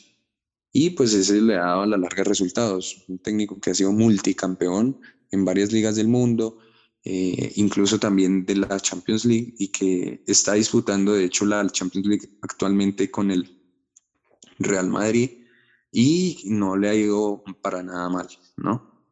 [0.71, 3.05] y pues ese le ha dado a la larga resultados.
[3.07, 4.99] Un técnico que ha sido multicampeón
[5.31, 6.57] en varias ligas del mundo,
[7.07, 12.07] eh, incluso también de la Champions League y que está disputando de hecho la Champions
[12.07, 13.61] League actualmente con el
[14.57, 15.29] Real Madrid
[15.91, 18.27] y no le ha ido para nada mal,
[18.57, 19.05] ¿no?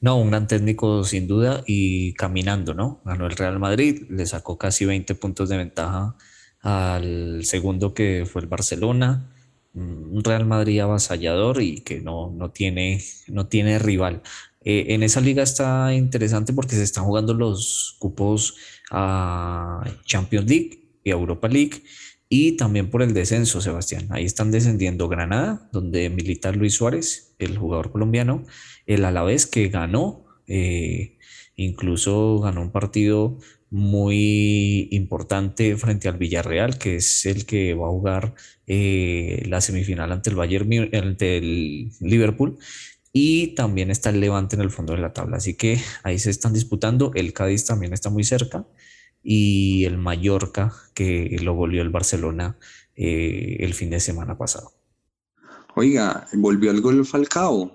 [0.00, 3.02] No, un gran técnico sin duda y caminando, ¿no?
[3.04, 6.16] Ganó el Real Madrid, le sacó casi 20 puntos de ventaja
[6.62, 9.30] al segundo que fue el Barcelona,
[9.74, 14.22] un Real Madrid avasallador y que no, no, tiene, no tiene rival.
[14.68, 18.56] Eh, en esa liga está interesante porque se están jugando los cupos
[18.90, 21.84] a Champions League y Europa League
[22.28, 24.08] y también por el descenso, Sebastián.
[24.10, 28.44] Ahí están descendiendo Granada, donde milita Luis Suárez, el jugador colombiano,
[28.86, 31.16] el Alavés que ganó, eh,
[31.54, 33.38] incluso ganó un partido
[33.70, 38.34] muy importante frente al Villarreal, que es el que va a jugar
[38.66, 42.58] eh, la semifinal ante el Bayern, ante el Liverpool
[43.18, 45.38] y también está el Levante en el fondo de la tabla.
[45.38, 47.12] Así que ahí se están disputando.
[47.14, 48.66] El Cádiz también está muy cerca
[49.22, 52.58] y el Mallorca que lo volvió el Barcelona
[52.94, 54.70] eh, el fin de semana pasado.
[55.76, 57.72] Oiga, volvió el gol Falcao.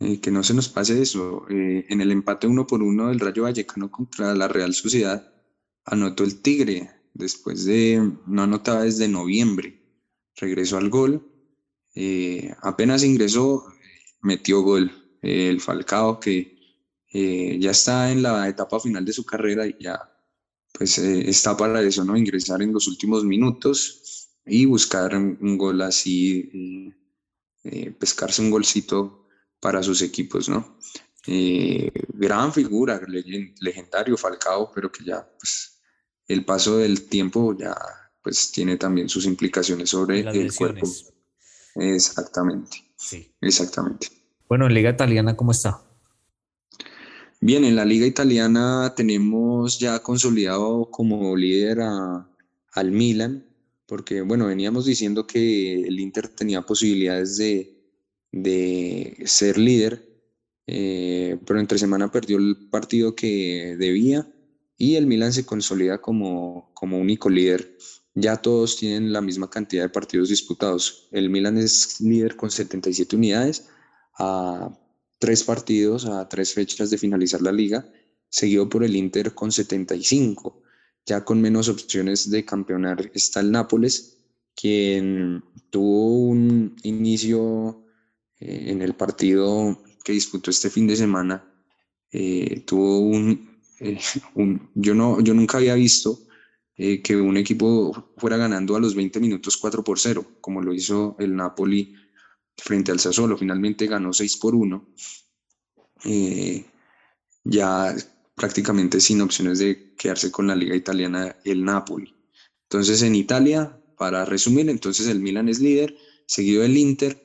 [0.00, 1.46] Eh, que no se nos pase eso.
[1.48, 5.32] Eh, en el empate uno por uno del Rayo Vallecano contra la Real Sociedad,
[5.84, 9.80] anotó el Tigre después de, no anotaba desde noviembre.
[10.34, 11.24] Regresó al gol.
[12.62, 13.64] apenas ingresó,
[14.26, 14.90] metió gol.
[15.22, 16.56] el Falcao que
[17.12, 19.98] eh, ya está en la etapa final de su carrera y ya
[20.72, 22.16] pues eh, está para eso, ¿no?
[22.16, 26.92] Ingresar en los últimos minutos y buscar un, gol así,
[27.64, 29.26] eh, pescarse un golcito
[29.60, 30.76] para sus equipos, ¿no?
[31.28, 33.00] gran figura,
[33.60, 35.80] legendario Falcao, pero que ya pues
[36.28, 37.74] el paso del tiempo ya
[38.22, 40.86] pues tiene también sus implicaciones sobre el cuerpo.
[41.74, 42.85] Exactamente.
[43.06, 43.32] Sí.
[43.40, 44.08] Exactamente.
[44.48, 45.80] Bueno, en Liga Italiana, ¿cómo está?
[47.40, 53.46] Bien, en la Liga Italiana tenemos ya consolidado como líder al Milan,
[53.86, 57.78] porque bueno, veníamos diciendo que el Inter tenía posibilidades de,
[58.32, 60.04] de ser líder,
[60.66, 64.26] eh, pero entre semana perdió el partido que debía
[64.76, 67.78] y el Milan se consolida como, como único líder.
[68.18, 71.06] Ya todos tienen la misma cantidad de partidos disputados.
[71.12, 73.68] El Milan es líder con 77 unidades
[74.18, 74.70] a
[75.18, 77.86] tres partidos, a tres fechas de finalizar la liga,
[78.30, 80.62] seguido por el Inter con 75.
[81.04, 84.16] Ya con menos opciones de campeonar está el Nápoles,
[84.54, 87.84] quien tuvo un inicio
[88.40, 91.44] eh, en el partido que disputó este fin de semana.
[92.10, 93.14] Eh, tuvo
[93.80, 93.98] eh,
[94.34, 96.25] un, yo, no, yo nunca había visto
[96.76, 101.16] que un equipo fuera ganando a los 20 minutos 4 por 0, como lo hizo
[101.18, 101.94] el Napoli
[102.56, 104.88] frente al Sassuolo, finalmente ganó 6 por 1,
[106.04, 106.66] eh,
[107.44, 107.94] ya
[108.34, 112.14] prácticamente sin opciones de quedarse con la liga italiana el Napoli.
[112.64, 115.96] Entonces en Italia, para resumir, entonces el Milan es líder,
[116.26, 117.24] seguido el Inter,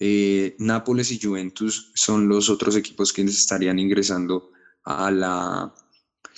[0.00, 4.52] eh, Nápoles y Juventus son los otros equipos que estarían ingresando
[4.84, 5.74] a la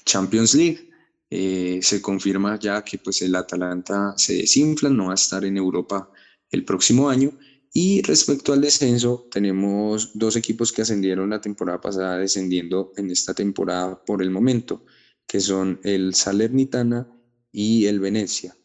[0.04, 0.89] Champions League.
[1.30, 5.56] Eh, se confirma ya que pues el Atalanta se desinfla, no va a estar en
[5.56, 6.10] Europa
[6.50, 7.32] el próximo año
[7.72, 13.32] y respecto al descenso, tenemos dos equipos que ascendieron la temporada pasada, descendiendo en esta
[13.32, 14.84] temporada por el momento,
[15.26, 17.08] que son el Salernitana
[17.52, 18.56] y el Venecia.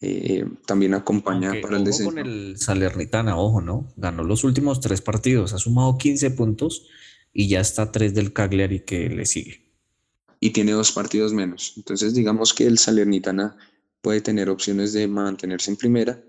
[0.00, 2.12] Eh, también acompaña para el descenso.
[2.12, 3.92] con el Salernitana, ojo, ¿no?
[3.96, 6.88] Ganó los últimos tres partidos, ha sumado 15 puntos
[7.32, 9.67] y ya está tres del Cagliari que le sigue.
[10.40, 11.74] Y tiene dos partidos menos.
[11.76, 13.56] Entonces, digamos que el Salernitana
[14.00, 16.22] puede tener opciones de mantenerse en primera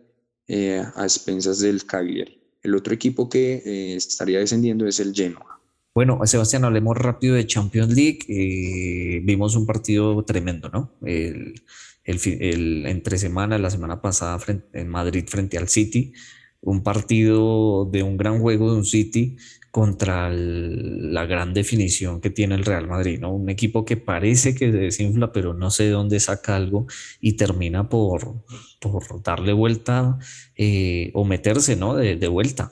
[0.47, 2.41] eh, a expensas del Cagliari.
[2.61, 5.59] El otro equipo que eh, estaría descendiendo es el Genoa.
[5.93, 8.19] Bueno, Sebastián, hablemos rápido de Champions League.
[8.27, 10.91] Eh, vimos un partido tremendo, ¿no?
[11.03, 11.61] El,
[12.03, 14.39] el, entre semana, la semana pasada
[14.73, 16.13] en Madrid frente al City.
[16.61, 19.37] Un partido de un gran juego de un City
[19.71, 23.33] contra la gran definición que tiene el Real Madrid, ¿no?
[23.33, 26.87] Un equipo que parece que se desinfla, pero no sé de dónde saca algo
[27.21, 28.43] y termina por,
[28.79, 30.17] por darle vuelta
[30.55, 31.95] eh, o meterse, ¿no?
[31.95, 32.71] De, vuelta.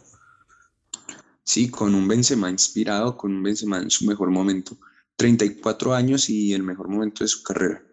[1.44, 4.78] Sí, con un Benzema inspirado, con un Benzema en su mejor momento.
[5.16, 7.84] 34 años y el mejor momento de su carrera.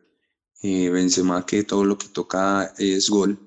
[0.62, 3.38] Eh, Benzema que todo lo que toca es gol.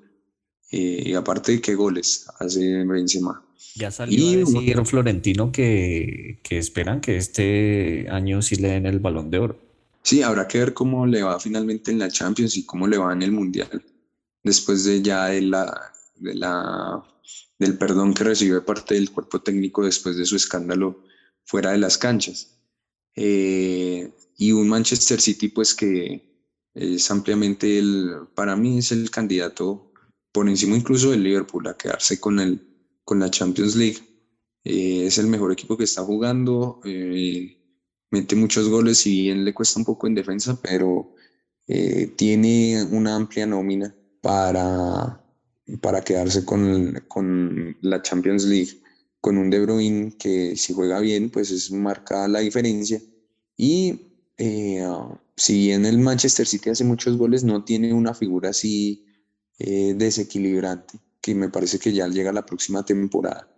[0.70, 3.42] Eh, y aparte de qué goles hace Benzema
[3.74, 8.86] ya salió y, a decir Florentino que, que, esperan que este año sí le den
[8.86, 9.58] el balón de oro.
[10.02, 13.12] Sí, habrá que ver cómo le va finalmente en la Champions y cómo le va
[13.12, 13.84] en el Mundial.
[14.42, 17.04] Después de ya de la, de la
[17.58, 21.02] del perdón que recibió de parte del cuerpo técnico después de su escándalo
[21.44, 22.58] fuera de las canchas.
[23.16, 26.28] Eh, y un Manchester City pues que
[26.74, 29.92] es ampliamente el, para mí es el candidato
[30.30, 32.62] por encima incluso del Liverpool a quedarse con, el,
[33.08, 33.98] con la Champions League.
[34.64, 37.56] Eh, es el mejor equipo que está jugando, eh,
[38.10, 41.14] mete muchos goles y bien le cuesta un poco en defensa, pero
[42.16, 45.22] tiene una amplia nómina para,
[45.82, 48.80] para quedarse con, con la Champions League
[49.20, 53.00] con un De Bruyne que si juega bien, pues es marca la diferencia.
[53.56, 54.00] Y
[54.36, 54.86] eh,
[55.36, 59.06] si bien el Manchester City hace muchos goles, no tiene una figura así
[59.58, 63.48] eh, desequilibrante, que me parece que ya llega la próxima temporada.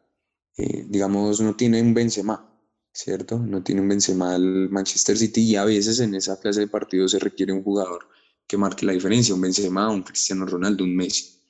[0.57, 2.53] Eh, digamos, no tiene un Benzema,
[2.93, 3.39] ¿cierto?
[3.39, 7.13] No tiene un Benzema el Manchester City y a veces en esa clase de partidos
[7.13, 8.09] se requiere un jugador
[8.47, 11.41] que marque la diferencia, un Benzema, un Cristiano Ronaldo, un Messi.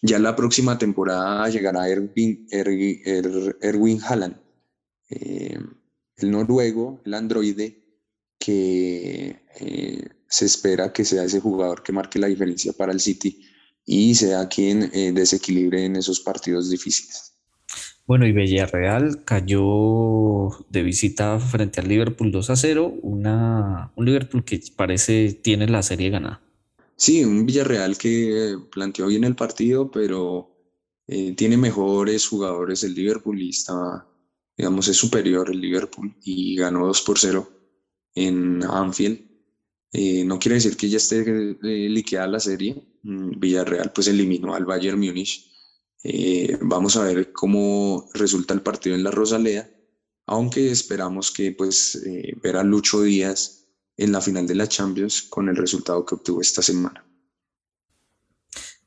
[0.00, 4.36] Ya la próxima temporada llegará Erwin, Erwin Haaland,
[5.10, 5.58] eh,
[6.16, 7.82] el noruego, el androide,
[8.38, 13.46] que eh, se espera que sea ese jugador que marque la diferencia para el City
[13.84, 17.32] y sea quien eh, desequilibre en esos partidos difíciles.
[18.06, 24.44] Bueno, y Villarreal cayó de visita frente al Liverpool 2 a 0, una, un Liverpool
[24.44, 26.42] que parece tiene la serie ganada.
[26.96, 30.52] Sí, un Villarreal que planteó bien el partido, pero
[31.06, 34.06] eh, tiene mejores jugadores el Liverpool y está,
[34.56, 37.48] digamos, es superior el Liverpool y ganó 2 por 0
[38.14, 39.31] en Anfield.
[39.92, 42.82] Eh, no quiere decir que ya esté eh, liquidada la serie.
[43.02, 45.50] Mm, Villarreal pues eliminó al Bayern Múnich.
[46.62, 49.68] vamos a ver cómo resulta el partido en la Rosaleda,
[50.26, 52.02] aunque esperamos que pues
[52.42, 56.40] ver a Lucho Díaz en la final de la Champions con el resultado que obtuvo
[56.40, 57.04] esta semana.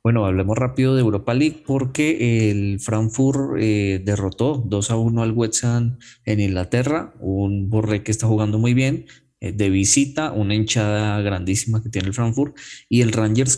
[0.06, 5.32] Bueno, hablemos rápido de Europa League porque el Frankfurt eh, derrotó 2 a 1 al
[5.32, 10.56] West Ham en Inglaterra, un Borré que está jugando muy bien, eh, de visita, una
[10.56, 12.58] hinchada grandísima que tiene el Frankfurt,
[12.90, 13.58] y el Rangers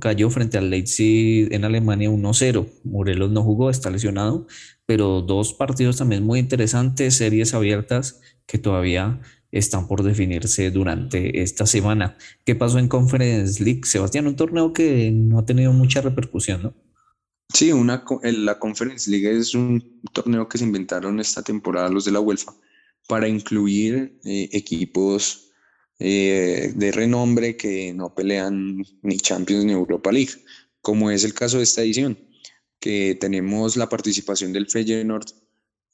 [0.00, 2.66] cayó frente al Leipzig en Alemania 1-0.
[2.84, 4.46] Morelos no jugó, está lesionado,
[4.86, 9.20] pero dos partidos también muy interesantes, series abiertas que todavía
[9.50, 12.16] están por definirse durante esta semana.
[12.44, 13.82] ¿Qué pasó en Conference League?
[13.84, 16.74] Sebastián, un torneo que no ha tenido mucha repercusión, ¿no?
[17.52, 22.12] Sí, una, la Conference League es un torneo que se inventaron esta temporada los de
[22.12, 22.52] la UEFA
[23.08, 25.50] para incluir eh, equipos
[25.98, 30.34] eh, de renombre que no pelean ni Champions ni Europa League,
[30.80, 32.16] como es el caso de esta edición,
[32.78, 35.26] que tenemos la participación del Feyenoord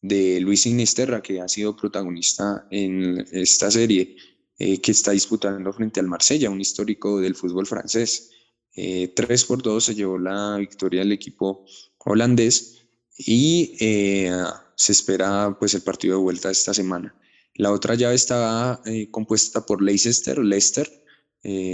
[0.02, 4.16] de Luis Sinisterra, que ha sido protagonista en esta serie
[4.58, 8.30] eh, que está disputando frente al Marsella, un histórico del fútbol francés.
[8.76, 11.64] Eh, 3 por 2 se llevó la victoria del equipo
[11.98, 12.82] holandés
[13.16, 14.30] y eh,
[14.76, 17.14] se espera pues el partido de vuelta esta semana.
[17.54, 20.88] La otra llave estaba eh, compuesta por Leicester, Leicester,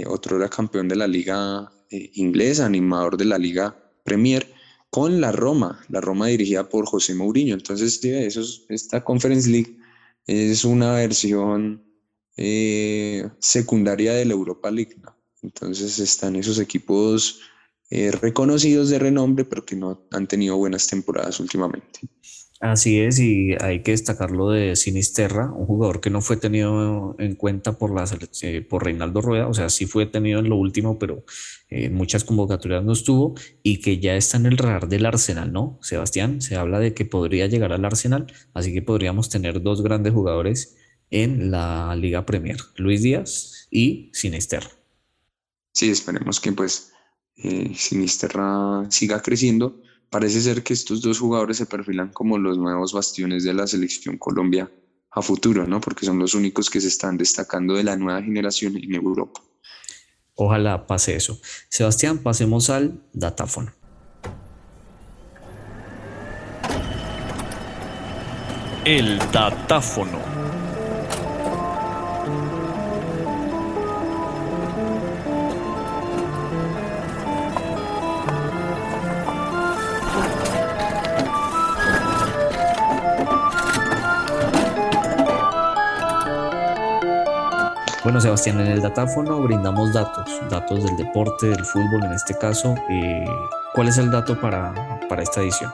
[0.07, 3.73] otro era campeón de la liga inglesa, animador de la liga
[4.03, 4.45] Premier,
[4.89, 7.53] con la Roma, la Roma dirigida por José Mourinho.
[7.53, 9.77] Entonces, eso esta Conference League
[10.27, 11.83] es una versión
[12.37, 14.95] eh, secundaria de la Europa League.
[15.41, 17.41] Entonces están esos equipos
[17.89, 22.01] eh, reconocidos de renombre, pero que no han tenido buenas temporadas últimamente.
[22.61, 27.33] Así es, y hay que destacarlo de Sinisterra, un jugador que no fue tenido en
[27.33, 28.05] cuenta por, la,
[28.43, 31.25] eh, por Reinaldo Rueda, o sea, sí fue tenido en lo último, pero
[31.69, 33.33] en muchas convocatorias no estuvo,
[33.63, 35.79] y que ya está en el radar del Arsenal, ¿no?
[35.81, 40.13] Sebastián, se habla de que podría llegar al Arsenal, así que podríamos tener dos grandes
[40.13, 40.77] jugadores
[41.09, 44.69] en la Liga Premier, Luis Díaz y Sinisterra.
[45.73, 46.91] Sí, esperemos que pues
[47.37, 49.81] eh, Sinisterra siga creciendo
[50.11, 54.17] Parece ser que estos dos jugadores se perfilan como los nuevos bastiones de la selección
[54.17, 54.69] Colombia
[55.09, 55.79] a futuro, ¿no?
[55.79, 59.41] Porque son los únicos que se están destacando de la nueva generación en Europa.
[60.35, 61.39] Ojalá pase eso.
[61.69, 63.71] Sebastián, pasemos al datáfono.
[68.83, 70.40] El datáfono.
[88.21, 92.75] Sebastián, en el datáfono brindamos datos, datos del deporte, del fútbol en este caso.
[92.89, 93.25] Eh,
[93.73, 94.73] ¿Cuál es el dato para,
[95.09, 95.71] para, esta edición?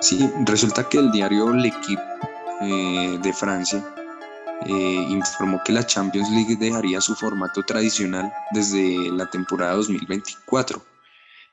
[0.00, 2.02] Sí, resulta que el diario L'Equipe
[2.60, 3.84] eh, de Francia
[4.64, 10.80] eh, informó que la Champions League dejaría su formato tradicional desde la temporada 2024.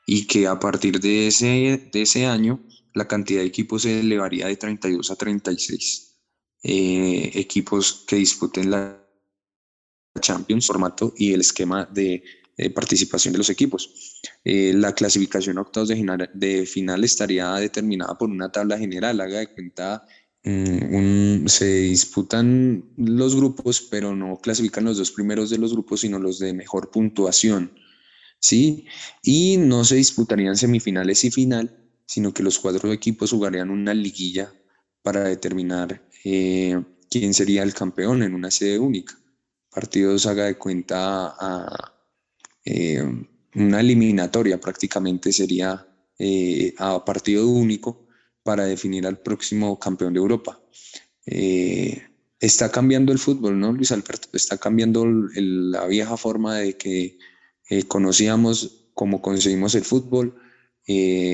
[0.06, 2.60] y que a partir de ese, de ese año
[2.92, 6.18] la cantidad de equipos se elevaría de 32 a 36
[6.62, 9.03] eh, equipos que disputen la
[10.20, 12.22] Champions, formato y el esquema de,
[12.74, 14.20] participación de los equipos.
[14.44, 19.40] Eh, la clasificación a octavos de, de, final estaría determinada por una tabla general, haga
[19.40, 20.06] de cuenta,
[20.44, 26.18] mm, se disputan los grupos, pero no clasifican los dos primeros de los grupos, sino
[26.18, 27.72] los de mejor puntuación.
[28.44, 28.86] ¿sí?
[29.22, 31.74] Y no se disputarían semifinales y final,
[32.06, 34.52] sino que los cuatro equipos jugarían una liguilla
[35.02, 39.18] para determinar eh, quién sería el campeón en una sede única.
[39.74, 41.92] Partidos haga de cuenta a
[42.64, 43.02] eh,
[43.56, 45.86] una eliminatoria prácticamente sería
[46.18, 48.06] eh, a partido único
[48.42, 50.60] para definir al próximo campeón de Europa.
[52.40, 54.28] está cambiando el fútbol, ¿no, Luis Alberto?
[54.32, 57.18] Está cambiando la vieja forma de que
[57.88, 60.36] conocíamos cómo conseguimos el fútbol,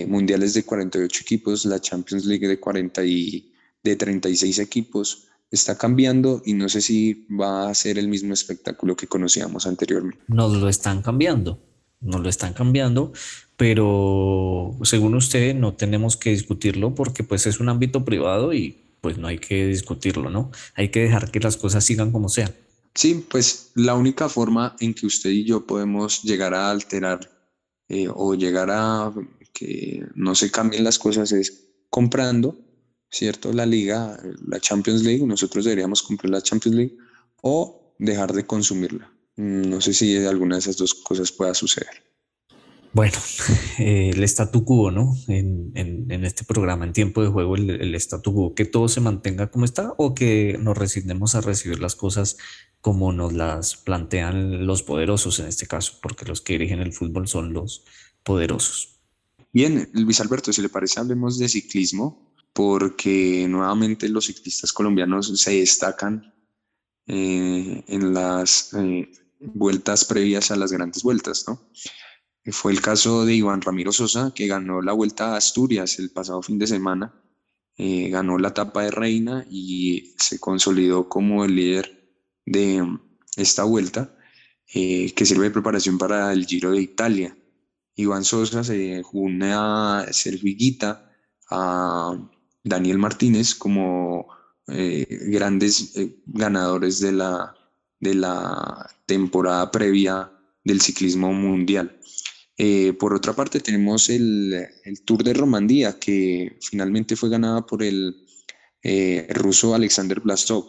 [0.07, 6.42] mundiales de 48 equipos, la Champions League de 40 y de 36 equipos está cambiando
[6.44, 10.22] y no sé si va a ser el mismo espectáculo que conocíamos anteriormente.
[10.28, 11.59] Nos lo están cambiando,
[12.01, 13.12] nos lo están cambiando,
[13.57, 19.18] pero según usted no tenemos que discutirlo porque pues es un ámbito privado y pues
[19.18, 20.51] no hay que discutirlo, ¿no?
[20.74, 22.55] Hay que dejar que las cosas sigan como sean.
[22.94, 27.30] Sí, pues la única forma en que usted y yo podemos llegar a alterar
[27.88, 29.12] eh, o llegar a
[29.53, 32.57] que no se cambien las cosas es comprando
[33.11, 33.52] ¿cierto?
[33.52, 36.96] La liga, la Champions League, nosotros deberíamos comprar la Champions League
[37.42, 39.12] o dejar de consumirla.
[39.36, 42.11] Mm, no sé si alguna de esas dos cosas pueda suceder.
[42.92, 43.16] Bueno,
[43.78, 45.14] el statu quo, ¿no?
[45.28, 49.50] En, este programa, en tiempo de juego, el, el statu quo, que todo se mantenga
[49.50, 52.36] como está o que nos resignemos a recibir las cosas
[52.80, 57.28] como nos las plantean los poderosos en este caso, porque los que dirigen el fútbol
[57.28, 57.84] son los
[58.24, 59.00] poderosos.
[59.52, 65.61] Bien, Luis Alberto, si le parece, hablemos de ciclismo porque nuevamente los ciclistas colombianos se
[65.61, 66.34] destacan
[67.07, 71.70] eh, en las eh, vueltas previas a las grandes vueltas, ¿no?
[72.53, 76.42] Fue el caso de Iván Ramiro Sosa, que ganó la Vuelta a Asturias el pasado
[76.42, 77.14] fin de semana,
[77.76, 82.14] eh, ganó la etapa de reina y se consolidó como el líder
[82.46, 82.86] de
[83.36, 84.16] esta vuelta,
[84.66, 87.36] que sirve de preparación para el Giro de Italia.
[87.96, 90.48] Iván Sosa se une a Sergio
[91.51, 92.16] a
[92.62, 94.28] Daniel Martínez como
[94.68, 97.54] eh, grandes eh, ganadores de la,
[97.98, 100.30] de la temporada previa
[100.64, 101.98] del ciclismo mundial.
[102.56, 104.68] Eh, por otra parte, tenemos el,
[105.04, 108.26] Tour de Romandía, que finalmente fue ganada por el
[109.30, 110.64] ruso Alexander Blastov.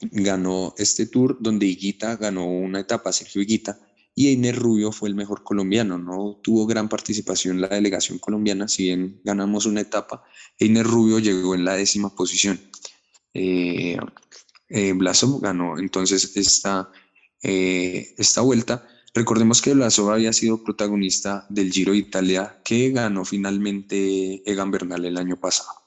[0.00, 3.78] Ganó este tour donde Higuita ganó una etapa, Sergio Higuita,
[4.14, 5.98] y Einer Rubio fue el mejor colombiano.
[5.98, 10.22] No tuvo gran participación la delegación colombiana, si bien ganamos una etapa,
[10.58, 12.60] Einer Rubio llegó en la décima posición.
[13.32, 13.98] Eh,
[14.68, 16.90] eh Blasov ganó entonces esta,
[17.42, 18.86] eh, esta vuelta.
[19.12, 25.04] Recordemos que Blasov había sido protagonista del Giro de Italia que ganó finalmente Egan Bernal
[25.04, 25.84] el año pasado.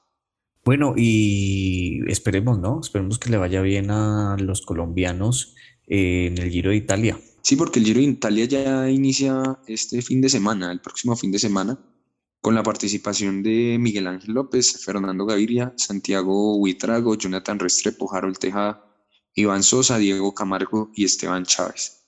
[0.66, 2.82] Bueno, y esperemos, ¿no?
[2.82, 5.56] Esperemos que le vaya bien a los colombianos
[5.88, 7.20] en el Giro de Italia.
[7.42, 11.32] Sí, porque el Giro de Italia ya inicia este fin de semana, el próximo fin
[11.32, 11.80] de semana,
[12.42, 18.84] con la participación de Miguel Ángel López, Fernando Gaviria, Santiago Huitrago, Jonathan Restrepo, Harold Tejada,
[19.34, 22.06] Iván Sosa, Diego Camargo y Esteban Chávez.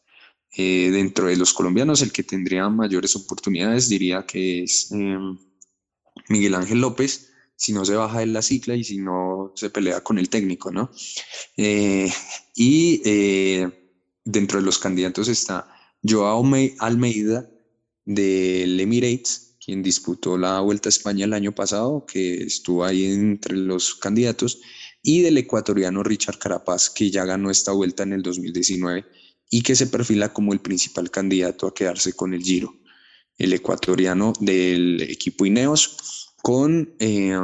[0.58, 5.38] Eh, dentro de los colombianos, el que tendría mayores oportunidades diría que es em,
[6.28, 7.29] Miguel Ángel López,
[7.60, 10.72] si no se baja de la cicla y si no se pelea con el técnico,
[10.72, 10.90] ¿no?
[11.58, 12.10] Eh,
[12.56, 13.70] y eh,
[14.24, 15.68] dentro de los candidatos está
[16.02, 16.42] Joao
[16.80, 17.50] Almeida
[18.06, 23.58] del Emirates, quien disputó la Vuelta a España el año pasado, que estuvo ahí entre
[23.58, 24.62] los candidatos,
[25.04, 29.06] y del ecuatoriano Richard Carapaz, que ya ganó esta vuelta en el 2019
[29.50, 32.74] y que se perfila como el principal candidato a quedarse con el Giro.
[33.38, 37.38] El ecuatoriano del equipo Ineos, con eh,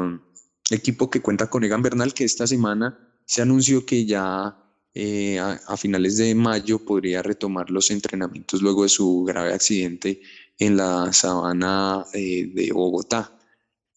[0.69, 4.57] equipo que cuenta con Egan Bernal, que esta semana se anunció que ya
[4.93, 10.21] eh, a, finales de mayo podría retomar los entrenamientos luego de su grave accidente
[10.57, 13.37] en la sabana eh, de Bogotá.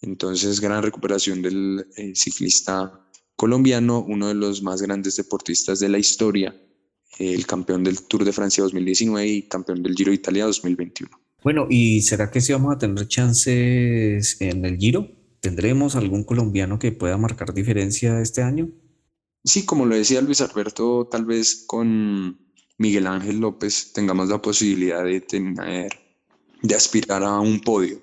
[0.01, 6.55] Entonces, gran recuperación del ciclista colombiano, uno de los más grandes deportistas de la historia,
[7.19, 11.28] el campeón del Tour de Francia 2019 y campeón del Giro de Italia 2021.
[11.49, 15.09] Bueno, ¿y será que sí vamos a tener chances en el Giro?
[15.41, 18.69] ¿Tendremos algún colombiano que pueda marcar diferencia este año?
[19.43, 22.39] Sí, como lo decía Luis Alberto, tal vez con
[22.77, 25.91] Miguel Ángel López tengamos la posibilidad de tener
[26.61, 28.03] de aspirar a un podio.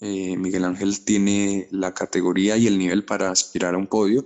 [0.00, 4.24] Eh, Miguel Ángel tiene la categoría y el nivel para aspirar a un podio.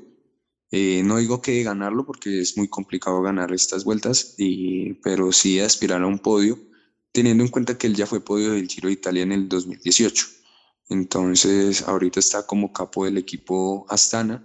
[0.70, 4.36] Eh, no digo que ganarlo porque es muy complicado ganar estas vueltas,
[5.02, 6.56] pero sí aspirar a un podio,
[7.14, 10.26] teniendo en cuenta que él ya fue podio del Giro de Italia en el 2018.
[10.88, 14.44] Entonces, ahorita está como capo del equipo Astana.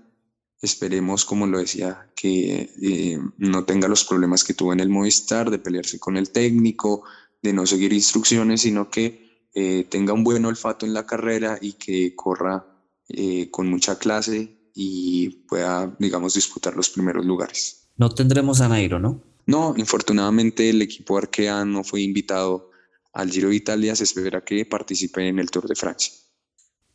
[0.61, 5.49] Esperemos, como lo decía, que eh, no tenga los problemas que tuvo en el Movistar,
[5.49, 7.03] de pelearse con el técnico,
[7.41, 11.73] de no seguir instrucciones, sino que eh, tenga un buen olfato en la carrera y
[11.73, 12.67] que corra
[13.07, 17.89] eh, con mucha clase y pueda, digamos, disputar los primeros lugares.
[17.97, 19.28] No tendremos a Nairo, ¿no?
[19.49, 22.69] No, infortunadamente el equipo Arkea no fue invitado
[23.13, 26.13] al Giro de Italia, se espera que participe en el Tour de Francia.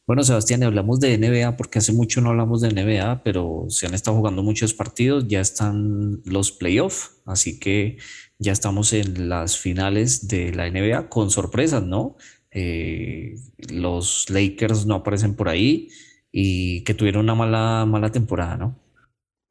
[0.06, 3.94] Bueno, Sebastián, hablamos de NBA porque hace mucho no hablamos de NBA, pero se han
[3.94, 7.98] estado jugando muchos partidos, ya están los playoffs, así que
[8.38, 12.16] ya estamos en las finales de la NBA con sorpresas, ¿no?
[12.52, 13.34] Eh,
[13.68, 15.88] los Lakers no aparecen por ahí
[16.30, 18.78] y que tuvieron una mala, mala temporada, ¿no?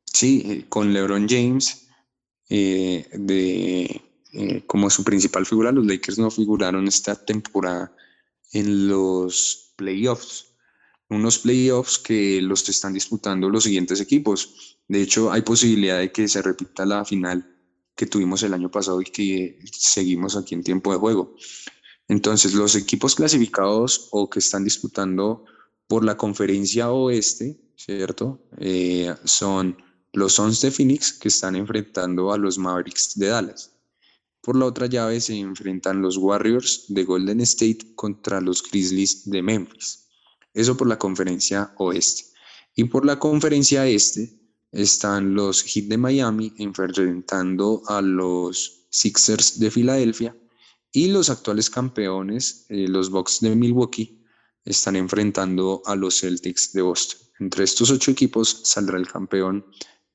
[0.05, 1.82] Sí, eh, con LeBron James
[2.49, 4.01] eh, de,
[4.67, 7.95] como su principal figura, los Lakers no figuraron esta temporada
[8.51, 10.53] en los playoffs.
[11.09, 14.77] Unos playoffs que los están disputando los siguientes equipos.
[14.87, 17.47] De hecho, hay posibilidad de que se repita la final
[17.95, 21.35] que tuvimos el año pasado y que seguimos aquí en tiempo de juego.
[22.07, 25.45] Entonces, los equipos clasificados o que están disputando
[25.87, 28.41] por la conferencia oeste, ¿cierto?
[28.57, 29.77] Eh, son
[30.13, 33.71] los Suns de Phoenix que están enfrentando a los Mavericks de Dallas.
[34.41, 39.41] Por la otra llave se enfrentan los Warriors de Golden State contra los Grizzlies de
[39.41, 40.07] Memphis.
[40.53, 42.25] Eso por la conferencia oeste.
[42.75, 44.39] Y por la conferencia este
[44.71, 50.35] están los Heat de Miami enfrentando a los Sixers de Filadelfia
[50.91, 54.23] y los actuales campeones, eh, los Bucks de Milwaukee,
[54.65, 57.19] están enfrentando a los Celtics de Boston.
[57.39, 59.65] Entre estos ocho equipos saldrá el campeón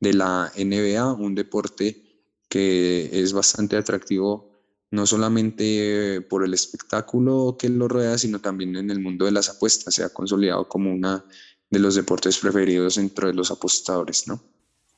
[0.00, 2.04] de la NBA, un deporte
[2.48, 4.48] que es bastante atractivo
[4.90, 9.50] no solamente por el espectáculo que lo rodea, sino también en el mundo de las
[9.50, 9.94] apuestas.
[9.94, 11.24] Se ha consolidado como una
[11.70, 14.42] de los deportes preferidos entre los apostadores, ¿no?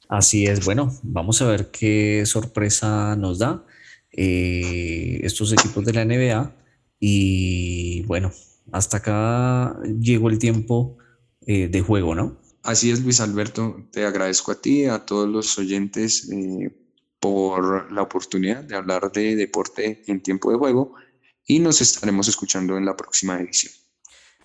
[0.08, 3.64] Así es, bueno, vamos a ver qué sorpresa nos da
[4.12, 6.56] eh, estos equipos de la NBA.
[6.98, 8.32] Y bueno,
[8.72, 10.98] hasta acá llegó el tiempo
[11.46, 12.38] eh, de juego, ¿no?
[12.62, 16.70] Así es, Luis Alberto, te agradezco a ti, a todos los oyentes eh,
[17.18, 20.94] por la oportunidad de hablar de deporte en tiempo de juego
[21.46, 23.72] y nos estaremos escuchando en la próxima edición.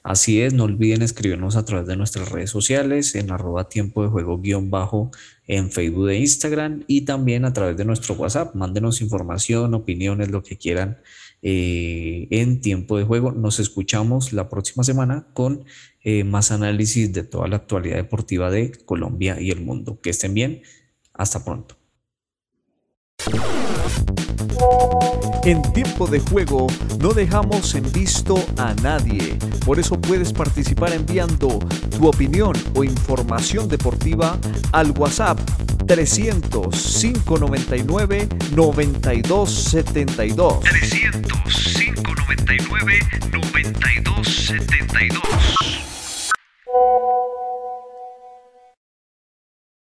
[0.01, 4.09] Así es, no olviden escribirnos a través de nuestras redes sociales en arroba tiempo de
[4.09, 5.09] juego guion bajo
[5.47, 8.53] en Facebook e Instagram y también a través de nuestro WhatsApp.
[8.53, 10.99] Mándenos información, opiniones, lo que quieran
[11.47, 13.31] eh, en tiempo de juego.
[13.31, 15.63] Nos escuchamos la próxima semana con
[16.03, 19.99] eh, más análisis de toda la actualidad deportiva de Colombia y el mundo.
[20.01, 20.63] Que estén bien.
[21.13, 21.77] Hasta pronto.
[25.45, 26.65] En tiempo de juego
[26.99, 29.37] no dejamos en visto a nadie.
[29.63, 31.59] Por eso puedes participar enviando
[31.95, 34.39] tu opinión o información deportiva
[34.71, 35.39] al WhatsApp
[35.85, 40.61] 300 599 9272.
[40.61, 41.31] 300
[41.75, 42.99] 599
[43.31, 45.84] 9272.